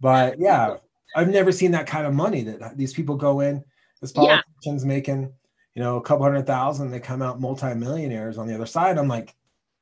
[0.00, 0.76] But yeah,
[1.16, 3.64] I've never seen that kind of money that these people go in
[4.02, 4.88] as politicians yeah.
[4.88, 5.32] making
[5.74, 8.98] you know, a couple hundred thousand, they come out multimillionaires on the other side.
[8.98, 9.34] I'm like,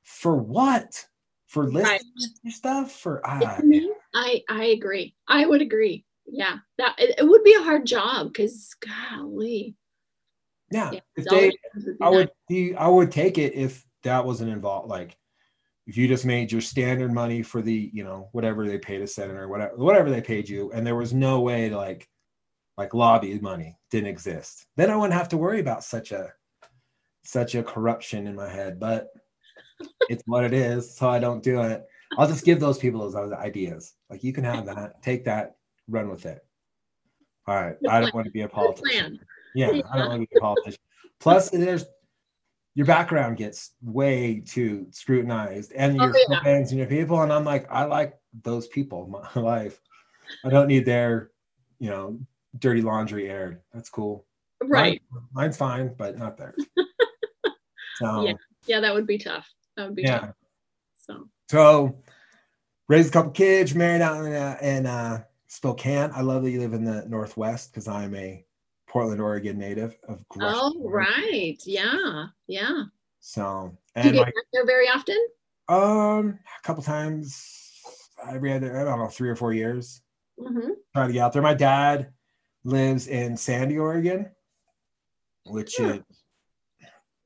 [0.03, 1.07] for what?
[1.49, 1.83] For listing
[2.47, 2.53] right.
[2.53, 2.93] stuff?
[2.93, 3.59] For ah,
[4.15, 5.15] I I agree.
[5.27, 6.05] I would agree.
[6.27, 9.75] Yeah, that it, it would be a hard job because golly,
[10.71, 11.53] Yeah, yeah if they,
[12.03, 14.91] I would be, I would take it if that wasn't involved.
[14.91, 15.17] Like,
[15.87, 19.07] if you just made your standard money for the, you know, whatever they paid a
[19.07, 22.07] senator, whatever, whatever they paid you, and there was no way to like,
[22.77, 26.31] like lobby money didn't exist, then I wouldn't have to worry about such a,
[27.25, 28.79] such a corruption in my head.
[28.79, 29.09] But
[30.09, 31.87] it's what it is, so I don't do it.
[32.17, 33.95] I'll just give those people those ideas.
[34.11, 35.57] Like you can have that, take that,
[35.89, 36.45] run with it.
[37.47, 37.77] All right.
[37.89, 39.19] I don't want to be a politician.
[39.55, 40.81] Yeah, I don't want to be a politician.
[41.21, 41.85] Plus, there's
[42.75, 46.43] your background gets way too scrutinized and oh, your oh, yeah.
[46.43, 47.21] fans and your people.
[47.23, 49.81] And I'm like, I like those people in my life.
[50.45, 51.31] I don't need their,
[51.81, 52.21] you know,
[52.59, 53.63] dirty laundry aired.
[53.73, 54.27] That's cool.
[54.63, 55.03] Right.
[55.11, 56.65] Mine, mine's fine, but not theirs.
[57.97, 58.35] so, yeah.
[58.67, 59.49] yeah, that would be tough.
[59.79, 60.19] That would be yeah.
[60.19, 60.35] tough.
[60.97, 62.03] So, so
[62.89, 66.11] raised a couple kids, married out in, uh, in uh, Spokane.
[66.13, 68.45] I love that you live in the Northwest because I'm a
[68.89, 70.59] Portland, Oregon native of Gresham.
[70.61, 71.57] Oh, right.
[71.65, 72.27] Yeah.
[72.49, 72.87] Yeah.
[73.21, 75.19] So, and Do you get my, there very often?
[75.69, 77.81] Um, a couple times
[78.29, 80.03] every other, I don't know, three or four years.
[80.41, 80.71] Mm-hmm.
[80.93, 81.43] Try to get out there.
[81.43, 82.09] My dad
[82.65, 84.29] lives in Sandy, Oregon,
[85.45, 85.93] which yeah.
[85.93, 86.01] is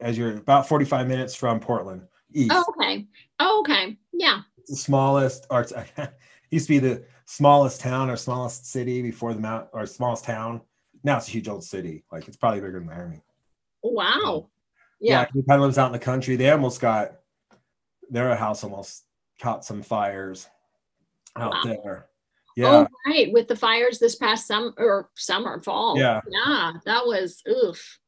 [0.03, 2.03] as you're about 45 minutes from Portland.
[2.35, 2.53] East.
[2.53, 3.07] Oh, okay.
[3.39, 3.97] Oh, okay.
[4.13, 4.43] Yeah.
[4.59, 5.67] It's the smallest, or
[6.51, 10.61] used to be the smallest town or smallest city before the mount or smallest town.
[11.03, 12.05] Now it's a huge old city.
[12.13, 13.23] Like it's probably bigger than Miami.
[13.83, 14.51] Wow.
[15.01, 15.23] Yeah.
[15.23, 15.27] yeah.
[15.33, 16.37] He kind of lives out in the country.
[16.37, 17.13] They almost got
[18.11, 19.05] their house almost
[19.41, 20.47] caught some fires
[21.37, 21.63] out wow.
[21.65, 22.07] there.
[22.07, 22.69] Oh, yeah.
[22.69, 23.33] Oh, right.
[23.33, 25.99] With the fires this past summer or summer, fall.
[25.99, 26.21] Yeah.
[26.31, 26.73] Yeah.
[26.85, 27.99] That was oof.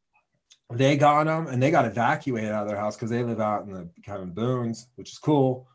[0.77, 3.67] They got them and they got evacuated out of their house because they live out
[3.67, 5.69] in the kind of boons, which is cool.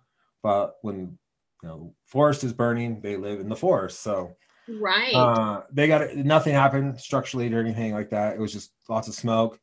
[0.44, 1.18] But when
[1.64, 4.02] you know forest is burning, they live in the forest.
[4.02, 4.36] So
[4.68, 8.36] right, uh, they got nothing happened structurally or anything like that.
[8.36, 9.60] It was just lots of smoke.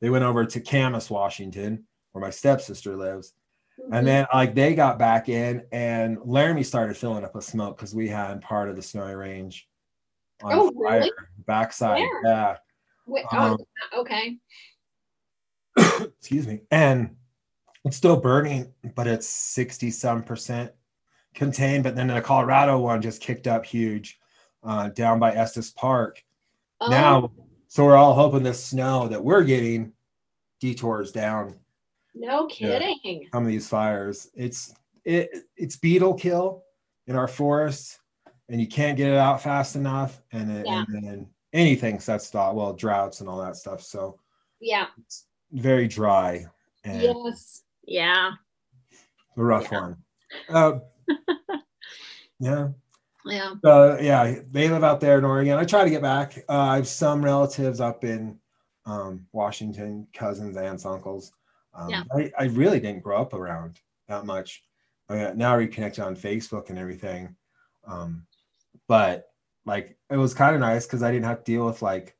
[0.00, 3.34] They went over to Camas, Washington, where my stepsister lives.
[3.80, 3.94] Mm-hmm.
[3.94, 7.94] And then like they got back in and Laramie started filling up with smoke because
[7.94, 9.68] we had part of the snowy range
[10.42, 11.10] on oh, fire really?
[11.46, 12.00] backside.
[12.00, 12.22] Where?
[12.24, 12.56] Yeah.
[13.06, 13.56] Wait, um,
[13.92, 14.36] oh, okay.
[16.18, 16.60] excuse me.
[16.70, 17.16] And
[17.84, 20.72] it's still burning, but it's 60 some percent
[21.34, 21.84] contained.
[21.84, 24.18] But then the Colorado one just kicked up huge
[24.64, 26.22] uh, down by Estes Park.
[26.80, 26.90] Oh.
[26.90, 27.32] Now,
[27.68, 29.92] so we're all hoping the snow that we're getting
[30.60, 31.54] detours down.
[32.14, 33.28] No kidding.
[33.32, 34.30] Some of these fires.
[34.34, 34.74] It's
[35.04, 36.64] it it's beetle kill
[37.06, 37.98] in our forests,
[38.48, 40.84] and you can't get it out fast enough, and, it, yeah.
[40.88, 42.54] and then anything sets off.
[42.54, 43.82] Well, droughts and all that stuff.
[43.82, 44.18] So
[44.60, 46.46] yeah, it's very dry.
[46.84, 47.62] And yes.
[47.84, 48.32] Yeah.
[49.36, 49.80] A rough yeah.
[49.80, 49.96] one.
[50.48, 50.78] Uh,
[52.40, 52.68] yeah.
[53.24, 53.54] Yeah.
[53.64, 55.58] Uh, yeah, they live out there in Oregon.
[55.58, 56.38] I try to get back.
[56.48, 58.38] Uh, I have some relatives up in
[58.84, 61.32] um, Washington, cousins, aunts, uncles.
[61.74, 62.02] Um, yeah.
[62.14, 64.62] I, I really didn't grow up around that much.
[65.08, 67.34] I now reconnected on Facebook and everything.
[67.86, 68.26] Um,
[68.88, 69.28] but
[69.64, 72.16] like it was kind of nice because I didn't have to deal with like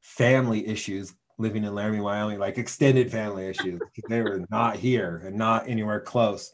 [0.00, 3.80] family issues living in Laramie, Wyoming, like extended family issues.
[4.08, 6.52] they were not here and not anywhere close.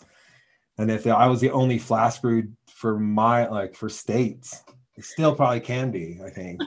[0.79, 4.63] And if I was the only flask brewed for my like for states,
[4.97, 6.61] it still probably can be, I think.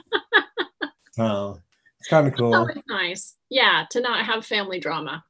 [1.12, 1.58] so
[1.98, 2.68] it's kind of cool.
[2.88, 3.36] nice.
[3.48, 5.24] Yeah, to not have family drama.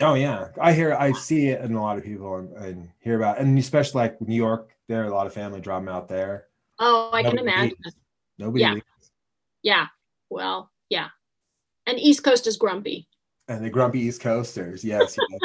[0.00, 0.48] Oh yeah.
[0.60, 3.42] I hear I see it in a lot of people and, and hear about it.
[3.42, 6.46] and especially like New York, there are a lot of family drama out there.
[6.78, 7.76] Oh, I Nobody can imagine.
[7.84, 7.96] Leaves.
[8.38, 8.72] Nobody yeah.
[8.74, 8.86] Leaves.
[9.62, 9.86] Yeah.
[10.30, 11.08] Well, yeah.
[11.88, 13.08] And East Coast is grumpy.
[13.48, 15.16] And the grumpy East Coasters, yes.
[15.30, 15.40] yes.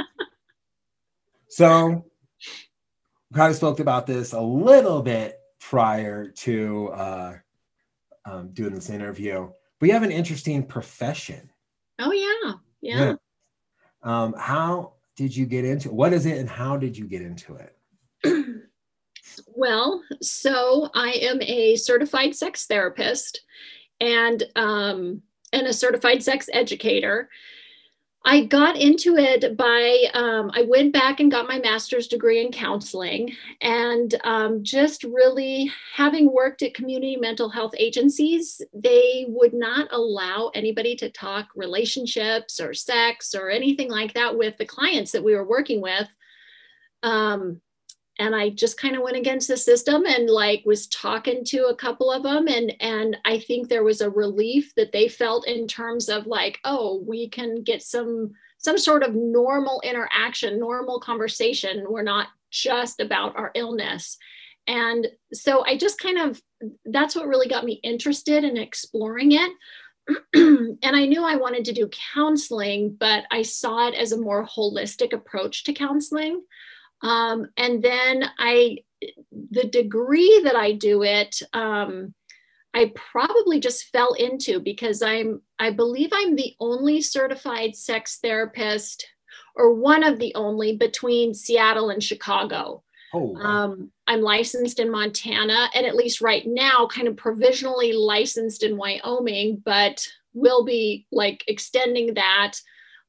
[1.50, 2.06] so
[3.32, 7.34] we kind of spoke about this a little bit prior to uh,
[8.26, 9.50] um, doing this interview.
[9.80, 11.50] But you have an interesting profession.
[12.00, 13.04] Oh yeah, yeah.
[13.06, 13.16] yeah.
[14.04, 15.94] Um, how did you get into it?
[15.94, 17.78] What is it, and how did you get into it?
[19.48, 23.46] well, so I am a certified sex therapist,
[24.02, 25.22] and um,
[25.54, 27.30] and a certified sex educator.
[28.26, 32.54] I got into it by, um, I went back and got my master's degree in
[32.54, 39.90] counseling and um, just really having worked at community mental health agencies, they would not
[39.92, 45.24] allow anybody to talk relationships or sex or anything like that with the clients that
[45.24, 46.08] we were working with.
[47.04, 47.60] Um,
[48.20, 51.76] and I just kind of went against the system and like was talking to a
[51.76, 55.68] couple of them and and I think there was a relief that they felt in
[55.68, 61.86] terms of like oh we can get some some sort of normal interaction normal conversation.
[61.90, 64.18] We're not just about our illness.
[64.68, 66.42] And so I just kind of
[66.86, 69.52] that's what really got me interested in exploring it.
[70.84, 74.46] And I knew I wanted to do counseling, but I saw it as a more
[74.46, 76.42] holistic approach to counseling.
[77.04, 78.80] Um, and then I,
[79.52, 82.14] the degree that I do it, um,
[82.74, 89.06] I probably just fell into because I'm, I believe I'm the only certified sex therapist
[89.56, 92.84] or one of the only between Seattle and Chicago.
[93.14, 93.42] Oh, wow.
[93.42, 98.76] um, I'm licensed in Montana and at least right now, kind of provisionally licensed in
[98.76, 102.54] Wyoming, but will be like extending that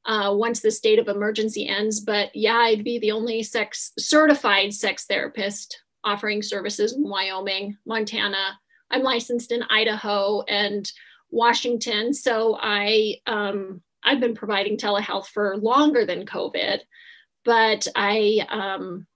[0.05, 1.99] uh, once the state of emergency ends.
[1.99, 8.59] But yeah, I'd be the only sex certified sex therapist offering services in Wyoming, Montana.
[8.91, 10.89] I'm licensed in Idaho and
[11.31, 16.79] Washington, so I um, I've been providing telehealth for longer than COVID,
[17.43, 19.07] but I um,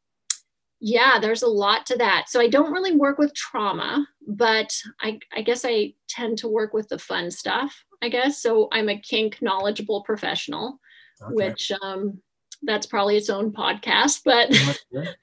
[0.81, 2.29] yeah, there's a lot to that.
[2.29, 6.73] So I don't really work with trauma, but I, I guess I tend to work
[6.73, 8.41] with the fun stuff, I guess.
[8.41, 10.79] So I'm a kink knowledgeable professional,
[11.21, 11.33] okay.
[11.33, 12.21] which um,
[12.63, 14.49] that's probably its own podcast, but
[14.91, 15.15] it,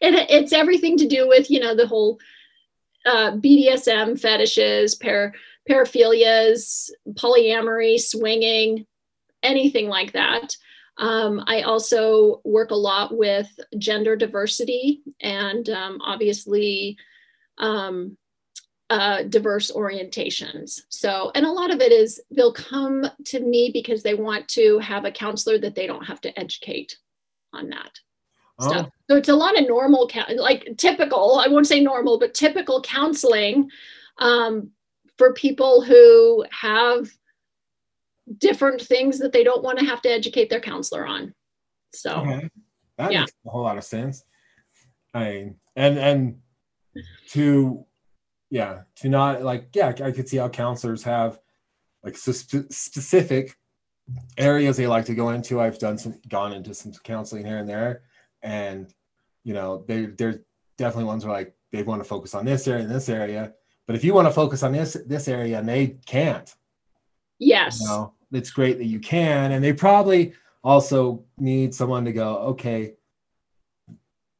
[0.00, 2.18] it's everything to do with, you know, the whole
[3.04, 5.34] uh, BDSM fetishes, par-
[5.68, 8.86] paraphilias, polyamory, swinging,
[9.42, 10.56] anything like that.
[10.98, 16.96] Um, I also work a lot with gender diversity and um, obviously
[17.58, 18.16] um,
[18.90, 20.82] uh, diverse orientations.
[20.88, 24.78] So, and a lot of it is they'll come to me because they want to
[24.78, 26.96] have a counselor that they don't have to educate
[27.52, 27.98] on that
[28.60, 28.68] oh.
[28.68, 28.90] stuff.
[29.10, 33.70] So it's a lot of normal, like typical, I won't say normal, but typical counseling
[34.18, 34.70] um,
[35.18, 37.08] for people who have
[38.38, 41.34] different things that they don't want to have to educate their counselor on.
[41.92, 42.50] So okay.
[42.98, 43.20] that yeah.
[43.20, 44.24] makes a whole lot of sense.
[45.14, 46.38] I mean, and and
[47.28, 47.85] to
[48.56, 51.38] yeah, to not like yeah, I could see how counselors have
[52.02, 53.54] like sp- specific
[54.38, 55.60] areas they like to go into.
[55.60, 58.00] I've done some gone into some counseling here and there,
[58.40, 58.90] and
[59.44, 60.40] you know they they're
[60.78, 63.52] definitely ones where like they want to focus on this area and this area.
[63.86, 66.50] But if you want to focus on this this area and they can't,
[67.38, 69.52] yes, you know, it's great that you can.
[69.52, 70.32] And they probably
[70.64, 72.94] also need someone to go, okay,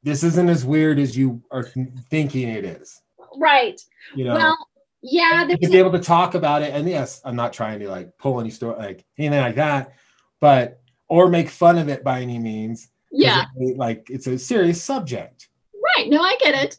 [0.02, 1.64] this isn't as weird as you are
[2.08, 3.02] thinking it is.
[3.37, 3.80] Right.
[4.14, 4.68] You know, well,
[5.03, 5.47] yeah.
[5.49, 6.72] To be able to talk about it.
[6.72, 9.95] And yes, I'm not trying to like pull any story, like anything like that,
[10.41, 12.89] but, or make fun of it by any means.
[13.12, 13.45] Yeah.
[13.57, 15.49] It, like it's a serious subject.
[15.97, 16.09] Right.
[16.09, 16.76] No, I get it.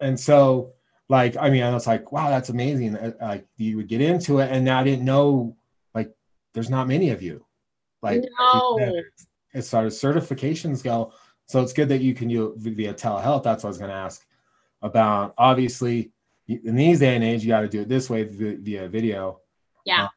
[0.00, 0.72] And so,
[1.08, 2.96] like, I mean, I was like, wow, that's amazing.
[2.96, 5.56] Uh, like, you would get into it, and I didn't know
[5.94, 6.12] like,
[6.54, 7.44] there's not many of you.
[8.00, 8.78] Like no.
[9.54, 11.12] as far as certifications go,
[11.46, 13.42] so it's good that you can do it via telehealth.
[13.42, 14.24] That's what I was going to ask
[14.82, 15.34] about.
[15.38, 16.12] Obviously,
[16.46, 19.40] in these day and age, you got to do it this way via video.
[19.84, 20.04] Yeah.
[20.04, 20.10] Um,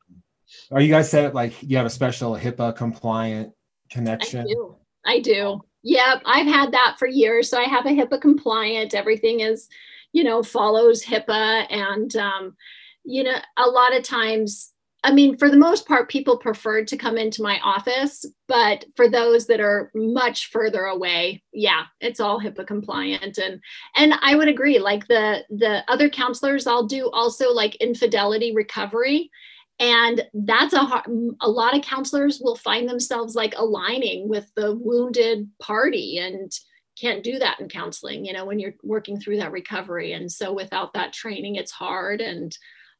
[0.72, 3.53] are you guys set up like you have a special HIPAA compliant
[3.89, 4.41] connection?
[4.41, 4.76] I do.
[5.05, 5.62] I do.
[5.84, 7.49] Yep, I've had that for years.
[7.49, 8.93] So I have a HIPAA compliant.
[8.93, 9.68] Everything is,
[10.14, 12.55] you know, follows HIPAA, and um,
[13.03, 14.74] you know, a lot of times
[15.04, 19.10] I mean, for the most part, people preferred to come into my office, but for
[19.10, 23.39] those that are much further away, yeah, it's all HIPAA compliant.
[23.39, 23.60] And
[23.95, 24.78] and I would agree.
[24.78, 29.32] Like the the other counselors, I'll do also like infidelity recovery,
[29.80, 31.06] and that's a hard,
[31.41, 36.52] a lot of counselors will find themselves like aligning with the wounded party and
[36.99, 38.24] can't do that in counseling.
[38.24, 42.22] You know, when you're working through that recovery, and so without that training, it's hard
[42.22, 42.56] and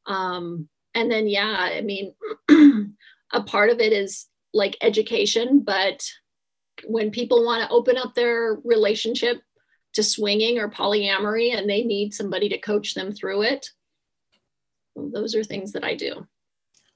[0.08, 2.14] um and then yeah i mean
[3.34, 6.04] a part of it is like education but
[6.86, 9.42] when people want to open up their relationship
[9.94, 13.70] to swinging or polyamory and they need somebody to coach them through it
[14.96, 16.28] those are things that i do.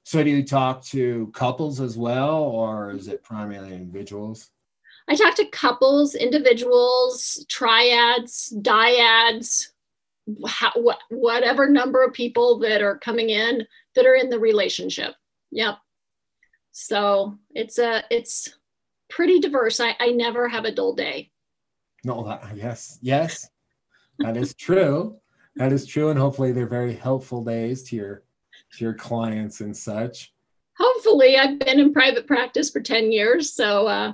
[0.04, 4.50] So do you talk to couples as well or is it primarily individuals?
[5.08, 9.68] I talk to couples individuals triads dyads
[10.46, 15.14] how, what, whatever number of people that are coming in that are in the relationship.
[15.52, 15.76] Yep.
[16.72, 18.58] So it's a it's
[19.08, 19.80] pretty diverse.
[19.80, 21.30] I, I never have a dull day.
[22.04, 23.48] No, that, yes, yes,
[24.18, 25.16] that is true.
[25.56, 28.24] That is true, and hopefully they're very helpful days to your
[28.72, 30.34] to your clients and such.
[30.78, 34.12] Hopefully, I've been in private practice for ten years, so uh,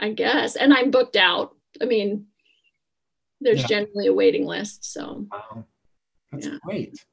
[0.00, 1.54] I guess, and I'm booked out.
[1.82, 2.26] I mean,
[3.40, 3.66] there's yeah.
[3.66, 4.84] generally a waiting list.
[4.92, 5.64] So wow.
[6.32, 6.58] that's yeah.
[6.64, 7.04] great.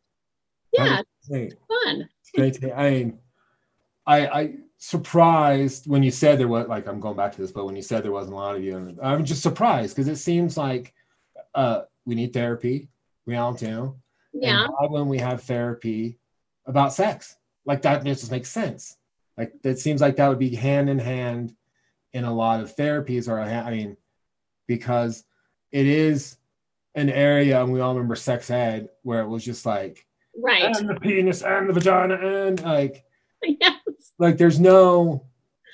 [0.74, 1.54] Yeah, great.
[1.68, 2.10] fun.
[2.36, 2.74] It's great.
[2.74, 3.14] I
[4.06, 7.66] I I surprised when you said there was like I'm going back to this, but
[7.66, 10.58] when you said there wasn't a lot of you, I'm just surprised because it seems
[10.58, 10.94] like
[11.54, 12.90] uh, we need therapy.
[13.26, 13.96] We all do.
[14.34, 14.68] Yeah.
[14.80, 16.20] And when we have therapy
[16.66, 18.98] about sex, like that just makes sense.
[19.38, 21.56] Like it seems like that would be hand in hand
[22.14, 23.98] in a lot of therapies, or I mean,
[24.68, 25.24] because
[25.76, 26.38] it is
[26.96, 30.08] an area, and we all remember sex ed, where it was just like,
[30.42, 33.04] right, and the penis and the vagina, and like,
[33.44, 33.82] yes.
[34.18, 35.26] like there's no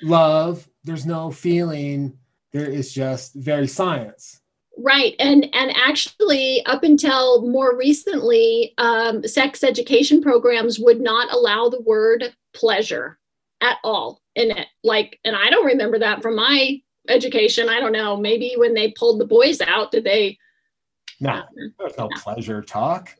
[0.02, 2.18] love, there's no feeling,
[2.50, 4.40] there is just very science.
[4.76, 11.68] Right, and and actually, up until more recently, um, sex education programs would not allow
[11.68, 13.20] the word pleasure
[13.60, 14.66] at all in it.
[14.82, 17.68] Like, and I don't remember that from my education.
[17.68, 18.16] I don't know.
[18.16, 20.38] Maybe when they pulled the boys out, did they?
[21.20, 21.42] No, uh,
[21.78, 23.14] there's no, no pleasure talk.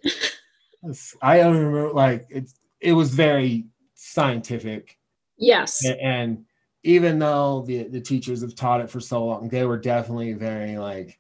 [1.22, 1.92] I don't remember.
[1.92, 4.98] Like it, it was very scientific.
[5.38, 5.84] Yes.
[5.84, 6.44] And, and
[6.82, 10.78] even though the the teachers have taught it for so long, they were definitely very
[10.78, 11.18] like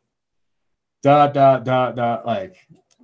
[1.02, 2.56] dot dot dot dot like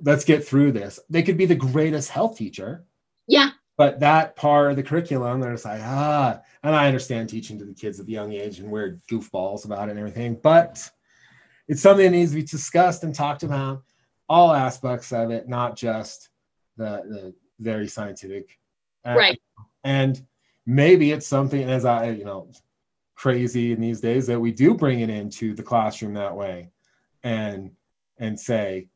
[0.03, 0.99] let's get through this.
[1.09, 2.85] They could be the greatest health teacher.
[3.27, 7.59] Yeah but that part of the curriculum, they're just like, ah, and I understand teaching
[7.61, 10.91] to the kids at the young age and we're goofballs about it and everything, but
[11.69, 13.85] it's something that needs to be discussed and talked about,
[14.29, 16.29] all aspects of it, not just
[16.77, 18.59] the, the very scientific.
[19.07, 19.41] Right.
[19.85, 20.27] And
[20.67, 22.51] maybe it's something as I, you know,
[23.15, 26.71] crazy in these days that we do bring it into the classroom that way
[27.23, 27.71] and
[28.19, 28.89] and say,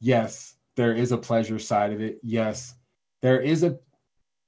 [0.00, 2.18] yes, there is a pleasure side of it.
[2.22, 2.74] Yes,
[3.20, 3.78] there is a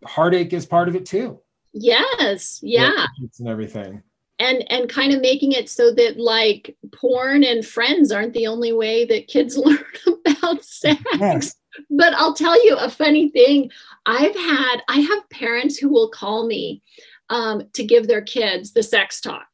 [0.05, 1.41] heartache is part of it too.
[1.73, 2.61] Yes.
[2.63, 3.07] Yeah.
[3.39, 4.03] And everything.
[4.39, 8.73] And and kind of making it so that like porn and friends aren't the only
[8.73, 9.85] way that kids learn
[10.27, 11.01] about sex.
[11.19, 11.55] Yes.
[11.91, 13.71] But I'll tell you a funny thing.
[14.05, 16.83] I've had I have parents who will call me
[17.31, 19.53] um, to give their kids the sex talk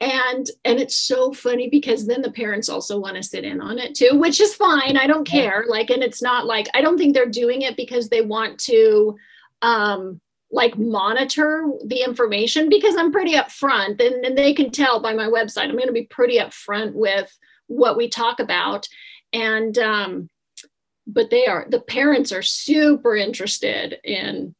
[0.00, 3.78] and and it's so funny because then the parents also want to sit in on
[3.78, 6.98] it too which is fine i don't care like and it's not like i don't
[6.98, 9.16] think they're doing it because they want to
[9.64, 10.20] um,
[10.52, 15.26] like monitor the information because I'm pretty upfront and, and they can tell by my
[15.26, 15.64] website.
[15.64, 17.36] I'm going to be pretty upfront with
[17.66, 18.86] what we talk about.
[19.32, 20.28] And, um,
[21.06, 24.54] but they are, the parents are super interested in,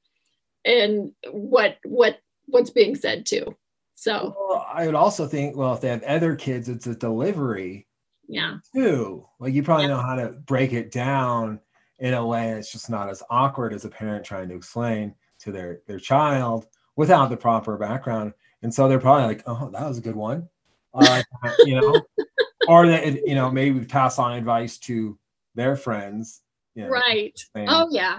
[0.64, 3.54] in what, what, what's being said too.
[3.94, 7.86] So well, I would also think, well, if they have other kids, it's a delivery.
[8.26, 8.56] Yeah.
[8.74, 9.26] Too.
[9.38, 9.90] Like you probably yeah.
[9.92, 11.60] know how to break it down
[11.98, 15.52] in a way it's just not as awkward as a parent trying to explain to
[15.52, 16.66] their their child
[16.96, 18.32] without the proper background
[18.62, 20.48] and so they're probably like oh that was a good one
[20.94, 21.22] uh,
[21.64, 22.00] you know
[22.68, 25.18] or that you know maybe pass on advice to
[25.54, 26.42] their friends
[26.74, 28.18] you know, right oh yeah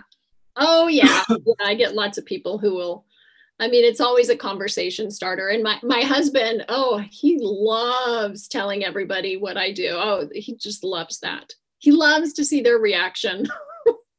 [0.57, 1.23] oh yeah.
[1.29, 3.05] yeah i get lots of people who will
[3.59, 5.47] I mean, it's always a conversation starter.
[5.47, 9.91] And my, my husband, oh, he loves telling everybody what I do.
[9.93, 11.53] Oh, he just loves that.
[11.85, 13.47] He loves to see their reaction.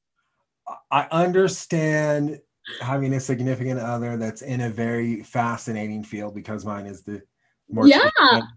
[0.92, 2.40] I understand
[2.80, 7.22] having a significant other that's in a very fascinating field because mine is the
[7.68, 8.08] more yeah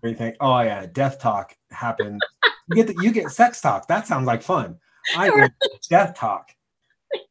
[0.03, 0.35] everything.
[0.39, 2.21] Oh yeah, death talk happens.
[2.67, 3.87] you get the, you get sex talk.
[3.87, 4.77] That sounds like fun.
[5.17, 5.51] I right.
[5.89, 6.51] death talk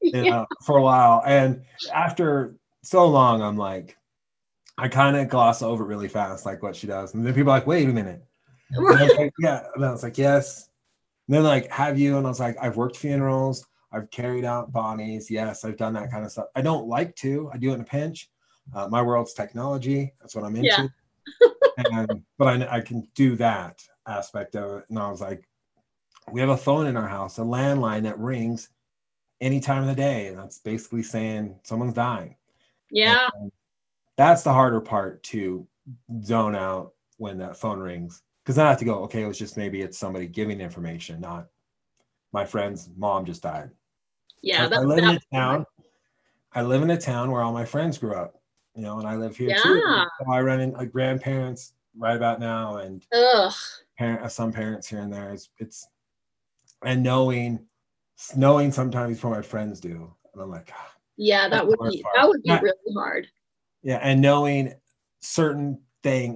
[0.03, 0.23] you yeah.
[0.31, 1.63] know, for a while, and
[1.95, 3.97] after so long, I'm like,
[4.77, 7.59] I kind of gloss over really fast, like what she does, and then people are
[7.59, 8.25] like, wait a minute.
[8.77, 9.17] Right.
[9.17, 10.69] Like, yeah, and I was like, yes.
[11.29, 12.17] And then like, have you?
[12.17, 13.67] And I was like, I've worked funerals.
[13.93, 15.31] I've carried out bodies.
[15.31, 16.47] Yes, I've done that kind of stuff.
[16.57, 17.51] I don't like to.
[17.53, 18.31] I do it in a pinch.
[18.75, 20.13] Uh, my world's technology.
[20.21, 20.69] That's what I'm into.
[20.69, 20.89] Yeah.
[21.93, 24.85] and, but I, I can do that aspect of it.
[24.89, 25.47] And I was like,
[26.31, 28.71] we have a phone in our house, a landline that rings
[29.41, 30.29] any time of the day.
[30.29, 32.37] And that's basically saying someone's dying.
[32.91, 33.29] Yeah.
[33.41, 33.53] And
[34.17, 35.67] that's the harder part to
[36.23, 38.23] zone out when that phone rings.
[38.49, 41.21] Because then I have to go, okay, it was just maybe it's somebody giving information,
[41.21, 41.49] not
[42.33, 43.69] my friend's mom just died.
[44.41, 45.67] Yeah, I live in a town.
[46.55, 48.41] I live in a town where all my friends grew up,
[48.75, 49.61] you know, and I live here yeah.
[49.63, 49.83] too.
[50.19, 53.05] So I run in like grandparents right about now, and
[53.99, 55.31] parent, uh, some parents here and there.
[55.35, 55.87] It's, it's
[56.83, 57.61] and knowing,
[58.35, 62.15] knowing sometimes before my friends do, and I'm like, ah, yeah, that would be part.
[62.17, 63.29] that would be really hard.
[63.83, 64.73] Yeah, and knowing
[65.21, 65.83] certain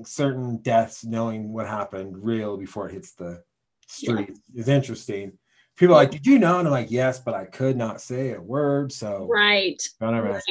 [0.04, 3.42] certain deaths, knowing what happened real before it hits the
[3.88, 4.60] street yeah.
[4.60, 5.38] is interesting
[5.76, 6.58] people are like, did you know?
[6.58, 8.92] And I'm like, yes, but I could not say a word.
[8.92, 9.82] So right.
[10.00, 10.42] right.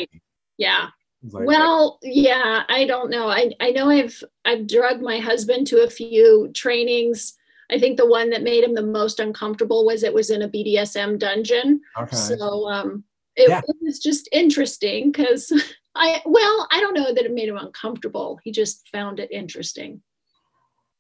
[0.58, 0.88] Yeah.
[1.24, 3.30] Like, well, yeah, I don't know.
[3.30, 7.36] I, I know I've I've drugged my husband to a few trainings.
[7.70, 10.50] I think the one that made him the most uncomfortable was it was in a
[10.50, 11.82] BDSM dungeon.
[11.98, 12.16] Okay.
[12.16, 13.04] So um
[13.36, 13.62] it, yeah.
[13.66, 15.54] it was just interesting because
[15.96, 18.40] I well, I don't know that it made him uncomfortable.
[18.44, 20.02] He just found it interesting.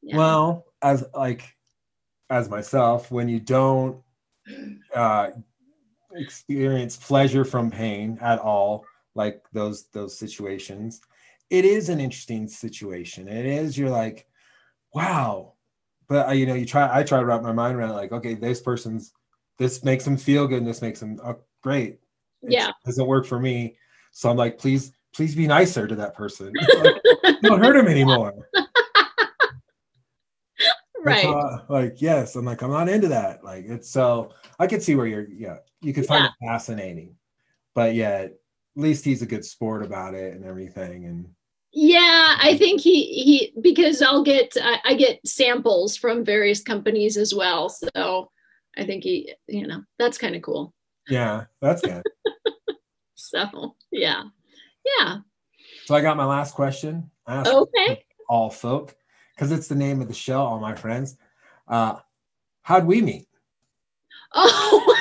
[0.01, 0.17] Yeah.
[0.17, 1.43] Well, as like
[2.29, 4.01] as myself, when you don't
[4.93, 5.29] uh,
[6.15, 8.85] experience pleasure from pain at all,
[9.15, 11.01] like those those situations.
[11.49, 13.27] It is an interesting situation.
[13.27, 14.25] It is you're like,
[14.93, 15.53] wow.
[16.07, 18.35] But uh, you know, you try I try to wrap my mind around like, okay,
[18.35, 19.13] this person's
[19.57, 21.99] this makes them feel good and this makes them oh, great.
[22.41, 22.71] It Yeah.
[22.85, 23.77] doesn't work for me.
[24.11, 26.51] So I'm like, please, please be nicer to that person.
[26.83, 26.95] Like,
[27.41, 28.33] don't hurt him anymore.
[31.03, 31.25] Right.
[31.25, 33.43] how- like, yes, I'm like, I'm not into that.
[33.43, 37.15] Like, it's so I could see where you're, yeah, you could find it fascinating,
[37.73, 38.33] but yeah, at
[38.75, 41.05] least he's a good sport about it and everything.
[41.05, 41.29] And
[41.71, 47.17] Yeah, I think he he because I'll get I, I get samples from various companies
[47.17, 47.69] as well.
[47.69, 48.29] So
[48.77, 50.71] I think he, you know, that's kind of cool.
[51.09, 52.03] yeah, that's good.
[53.21, 54.23] So yeah.
[54.99, 55.17] Yeah.
[55.85, 57.09] so I got my last question.
[57.27, 58.03] Okay.
[58.27, 58.95] all folk
[59.35, 61.17] because it's the name of the show, all my friends.
[61.67, 61.95] Uh,
[62.63, 63.27] how'd we meet?
[64.33, 64.97] Oh,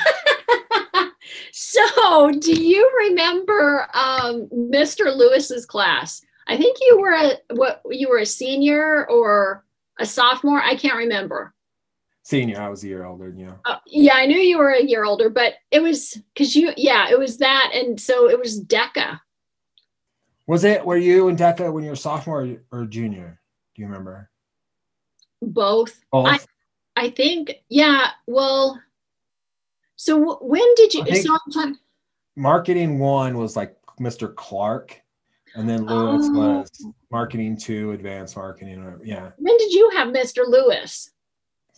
[1.52, 5.14] so do you remember um, Mr.
[5.14, 6.22] Lewis's class?
[6.46, 9.64] I think you were a what you were a senior or
[9.98, 10.60] a sophomore.
[10.60, 11.54] I can't remember.
[12.22, 13.54] Senior, I was a year older than you.
[13.64, 17.08] Uh, yeah, I knew you were a year older, but it was because you, yeah,
[17.10, 19.18] it was that, and so it was DECA.
[20.46, 23.40] Was it, were you in DECA when you were sophomore or, or junior?
[23.74, 24.28] Do you remember?
[25.40, 26.46] Both, Both?
[26.96, 27.54] I think.
[27.70, 28.08] Yeah.
[28.26, 28.78] Well,
[29.96, 31.04] so when did you?
[31.16, 31.78] So I'm talking.
[32.36, 34.34] marketing one was like Mr.
[34.34, 35.00] Clark,
[35.54, 36.58] and then Lewis Oh.
[36.58, 38.80] was marketing two, advanced marketing.
[38.80, 40.46] Or, yeah, When did you have Mr.
[40.46, 41.10] Lewis?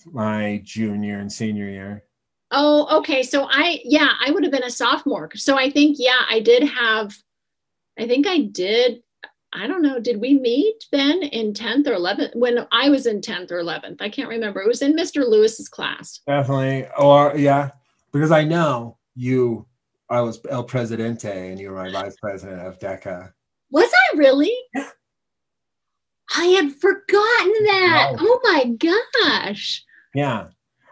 [0.06, 2.04] My junior and senior year.
[2.50, 3.22] Oh, okay.
[3.22, 5.30] So I, yeah, I would have been a sophomore.
[5.34, 7.16] So I think, yeah, I did have,
[7.98, 9.02] I think I did.
[9.54, 10.00] I don't know.
[10.00, 12.34] Did we meet then in 10th or 11th?
[12.34, 14.62] When I was in 10th or 11th, I can't remember.
[14.62, 15.28] It was in Mr.
[15.28, 16.20] Lewis's class.
[16.26, 16.88] Definitely.
[16.98, 17.70] Or yeah,
[18.12, 19.66] because I know you.
[20.08, 23.32] I was El Presidente, and you were my vice president of DECA.
[23.70, 24.54] Was I really?
[24.74, 24.88] Yeah.
[26.36, 28.12] I had forgotten that.
[28.12, 28.18] Wow.
[28.20, 28.64] Oh my
[29.24, 29.82] gosh.
[30.14, 30.48] Yeah,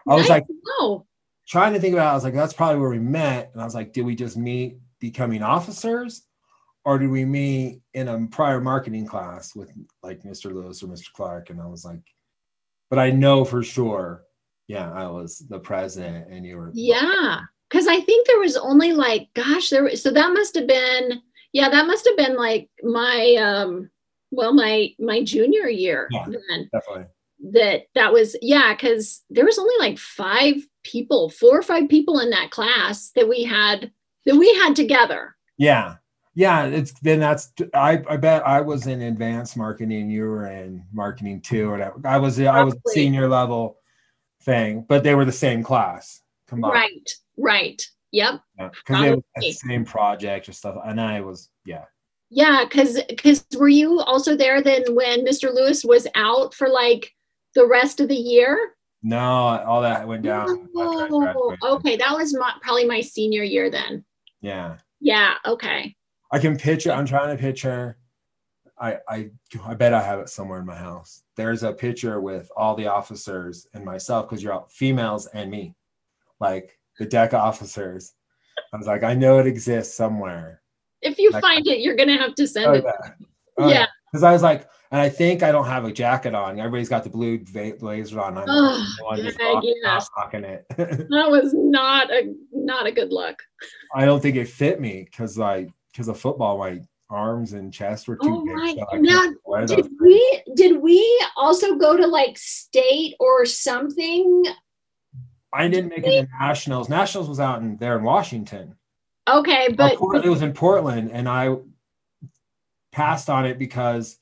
[0.07, 1.05] I was Nice like to
[1.47, 2.07] trying to think about.
[2.07, 2.11] It.
[2.11, 4.37] I was like, that's probably where we met, and I was like, did we just
[4.37, 6.23] meet becoming officers,
[6.85, 9.71] or did we meet in a prior marketing class with
[10.03, 10.53] like Mr.
[10.53, 11.11] Lewis or Mr.
[11.13, 11.49] Clark?
[11.49, 12.01] And I was like,
[12.89, 14.23] but I know for sure.
[14.67, 16.71] Yeah, I was the president, and you were.
[16.73, 17.41] Yeah.
[17.71, 21.21] Cause I think there was only like, gosh, there was, so that must have been,
[21.53, 23.89] yeah, that must have been like my, um,
[24.29, 26.25] well, my, my junior year Yeah.
[26.25, 27.05] then Definitely.
[27.51, 28.75] That, that was, yeah.
[28.75, 33.27] Cause there was only like five people, four or five people in that class that
[33.27, 33.91] we had,
[34.25, 35.35] that we had together.
[35.57, 35.95] Yeah.
[36.33, 40.85] Yeah, it's then that's I, I bet I was in advanced marketing, you were in
[40.93, 41.99] marketing too or whatever.
[42.05, 43.77] I was I was senior level
[44.43, 46.73] thing, but they were the same class combined.
[46.73, 47.11] Right.
[47.37, 47.81] Right.
[48.11, 48.41] Yep.
[48.57, 49.49] Because it was Probably.
[49.49, 50.77] the same project or stuff.
[50.85, 51.85] And I was, yeah.
[52.29, 52.65] Yeah.
[52.69, 55.53] Cause, cause were you also there then when Mr.
[55.53, 57.13] Lewis was out for like
[57.55, 58.73] the rest of the year?
[59.03, 60.69] No, all that went down.
[60.75, 61.95] Oh, okay.
[61.97, 64.05] That was my, probably my senior year then.
[64.41, 64.77] Yeah.
[64.99, 65.35] Yeah.
[65.45, 65.95] Okay.
[66.31, 67.97] I can picture, I'm trying to picture.
[68.79, 69.29] I, I
[69.63, 71.21] I bet I have it somewhere in my house.
[71.35, 75.75] There's a picture with all the officers and myself because you're all females and me,
[76.39, 78.13] like the DECA officers.
[78.73, 80.61] I was like, I know it exists somewhere.
[81.01, 82.83] If you Like- find it, you're gonna have to send Oh, it.
[82.85, 83.11] yeah.
[83.57, 83.85] Oh, Yeah.
[84.11, 86.59] Because I was like, and I think I don't have a jacket on.
[86.59, 88.37] Everybody's got the blue va- blazer on.
[88.37, 90.09] I'm Oh, just yeah, yes.
[90.17, 90.65] rocking it.
[90.77, 93.41] That was not a not a good look.
[93.95, 98.07] I don't think it fit me because like because of football, my arms and chest
[98.07, 98.55] were too Oh big.
[98.55, 98.75] my!
[98.91, 104.45] so Now, did we did we also go to like state or something?
[105.53, 106.89] I didn't make it to nationals.
[106.89, 108.75] Nationals was out in there in Washington.
[109.29, 111.55] Okay, but it was in Portland, and I
[112.91, 114.17] passed on it because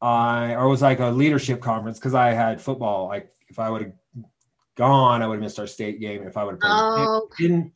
[0.00, 3.08] I or it was like a leadership conference because I had football.
[3.08, 3.92] Like if I would have
[4.76, 6.22] gone, I would have missed our state game.
[6.22, 7.72] If I would have played, oh, in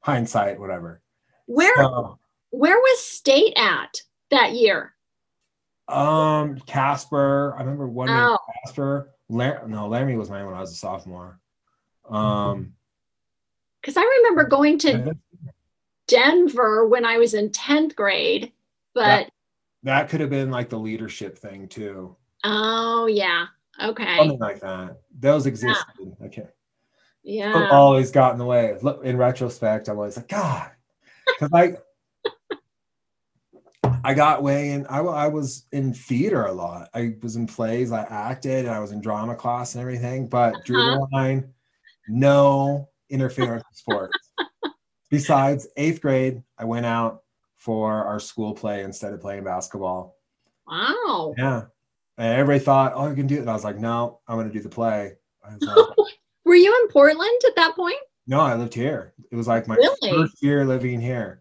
[0.00, 1.02] hindsight, whatever.
[1.46, 2.18] where So,
[2.50, 4.00] where was state at
[4.30, 4.94] that year?
[5.88, 9.10] um, Casper, I remember one name, Oh, Casper.
[9.28, 11.38] Lar- no, Laramie was mine when I was a sophomore.
[12.08, 12.74] Um,
[13.80, 15.14] because I remember going to
[16.06, 18.52] Denver when I was in tenth grade.
[18.94, 19.30] But
[19.84, 22.16] that could have been like the leadership thing too.
[22.44, 23.46] oh yeah,
[23.82, 24.96] okay, something like that.
[25.18, 25.84] Those existed.
[26.24, 26.48] Okay.
[27.22, 27.68] yeah.
[27.70, 28.76] Always got in the way.
[28.82, 30.70] Look, in retrospect, I'm always like, God,
[31.40, 31.76] because I,
[34.02, 34.86] I got way in.
[34.86, 36.88] I, I was in theater a lot.
[36.94, 37.92] I was in plays.
[37.92, 40.28] I acted, and I was in drama class and everything.
[40.28, 41.06] But drew Uh-huh.
[41.10, 41.52] the line.
[42.08, 44.18] No interference with sports.
[45.10, 47.22] Besides eighth grade, I went out
[47.64, 50.18] for our school play instead of playing basketball.
[50.68, 51.34] Wow.
[51.38, 51.62] Yeah.
[52.18, 53.40] And everybody thought, oh, you can do it.
[53.40, 55.14] And I was like, no, I'm going to do the play.
[55.42, 55.60] Like,
[56.44, 57.96] Were you in Portland at that point?
[58.26, 59.14] no, I lived here.
[59.30, 60.10] It was like my Really?
[60.10, 61.40] first year living here.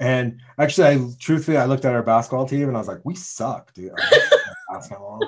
[0.00, 3.14] And actually, I truthfully, I looked at our basketball team and I was like, we
[3.14, 3.92] suck, dude.
[4.72, 5.20] Basketball.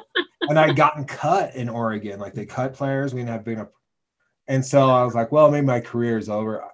[0.48, 2.18] and I'd gotten cut in Oregon.
[2.18, 3.14] Like they cut players.
[3.14, 3.68] We didn't have big enough.
[4.48, 6.64] And so I was like, well, maybe my career is over.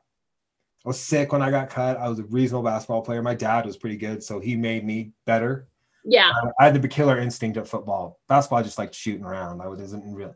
[0.88, 1.98] I was sick when I got cut.
[1.98, 3.20] I was a reasonable basketball player.
[3.20, 4.22] My dad was pretty good.
[4.22, 5.68] So he made me better.
[6.02, 6.32] Yeah.
[6.42, 8.20] Uh, I had the killer instinct at football.
[8.26, 9.60] Basketball, I just like shooting around.
[9.60, 10.34] I wasn't real.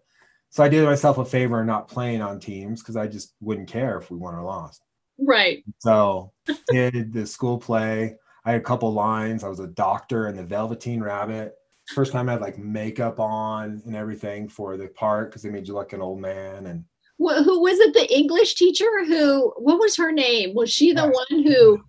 [0.50, 3.66] So I did myself a favor in not playing on teams because I just wouldn't
[3.66, 4.84] care if we won or lost.
[5.18, 5.64] Right.
[5.78, 6.34] So
[6.68, 8.16] did the school play.
[8.44, 9.44] I had a couple lines.
[9.44, 11.54] I was a doctor in the Velveteen Rabbit.
[11.94, 15.66] First time I had like makeup on and everything for the part because they made
[15.66, 16.66] you look like an old man.
[16.66, 16.84] And
[17.24, 17.94] Wh- who was it?
[17.94, 19.52] The English teacher who?
[19.58, 20.54] What was her name?
[20.54, 21.82] Was she the one who?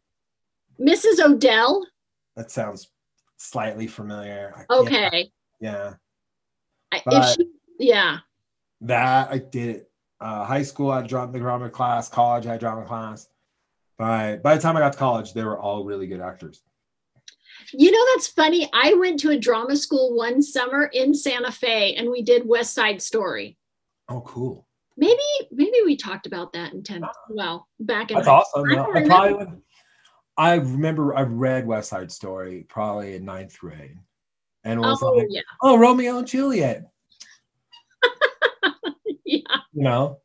[0.80, 1.20] Mrs.
[1.24, 1.86] Odell.
[2.36, 2.90] that sounds
[3.38, 4.66] slightly familiar.
[4.70, 5.32] Okay.
[5.60, 5.94] Yeah.
[6.92, 7.48] I- if she,
[7.80, 8.20] yeah.
[8.82, 9.86] That I did.
[10.20, 12.08] Uh, high school, I dropped the drama class.
[12.10, 13.28] College, I had drama class.
[13.98, 16.62] By by the time I got to college, they were all really good actors.
[17.72, 18.70] You know, that's funny.
[18.74, 22.74] I went to a drama school one summer in Santa Fe and we did West
[22.74, 23.58] Side Story.
[24.10, 24.68] Oh, cool.
[24.98, 25.18] Maybe,
[25.52, 27.08] maybe we talked about that in 10th.
[27.30, 28.72] Well, back in That's awesome.
[28.72, 29.62] I I probably would.
[30.38, 33.98] I remember I read West Side Story probably in ninth grade,
[34.64, 35.42] and was Oh, like, yeah.
[35.62, 36.84] "Oh, Romeo and Juliet,"
[39.26, 39.42] Yeah.
[39.74, 40.20] you know.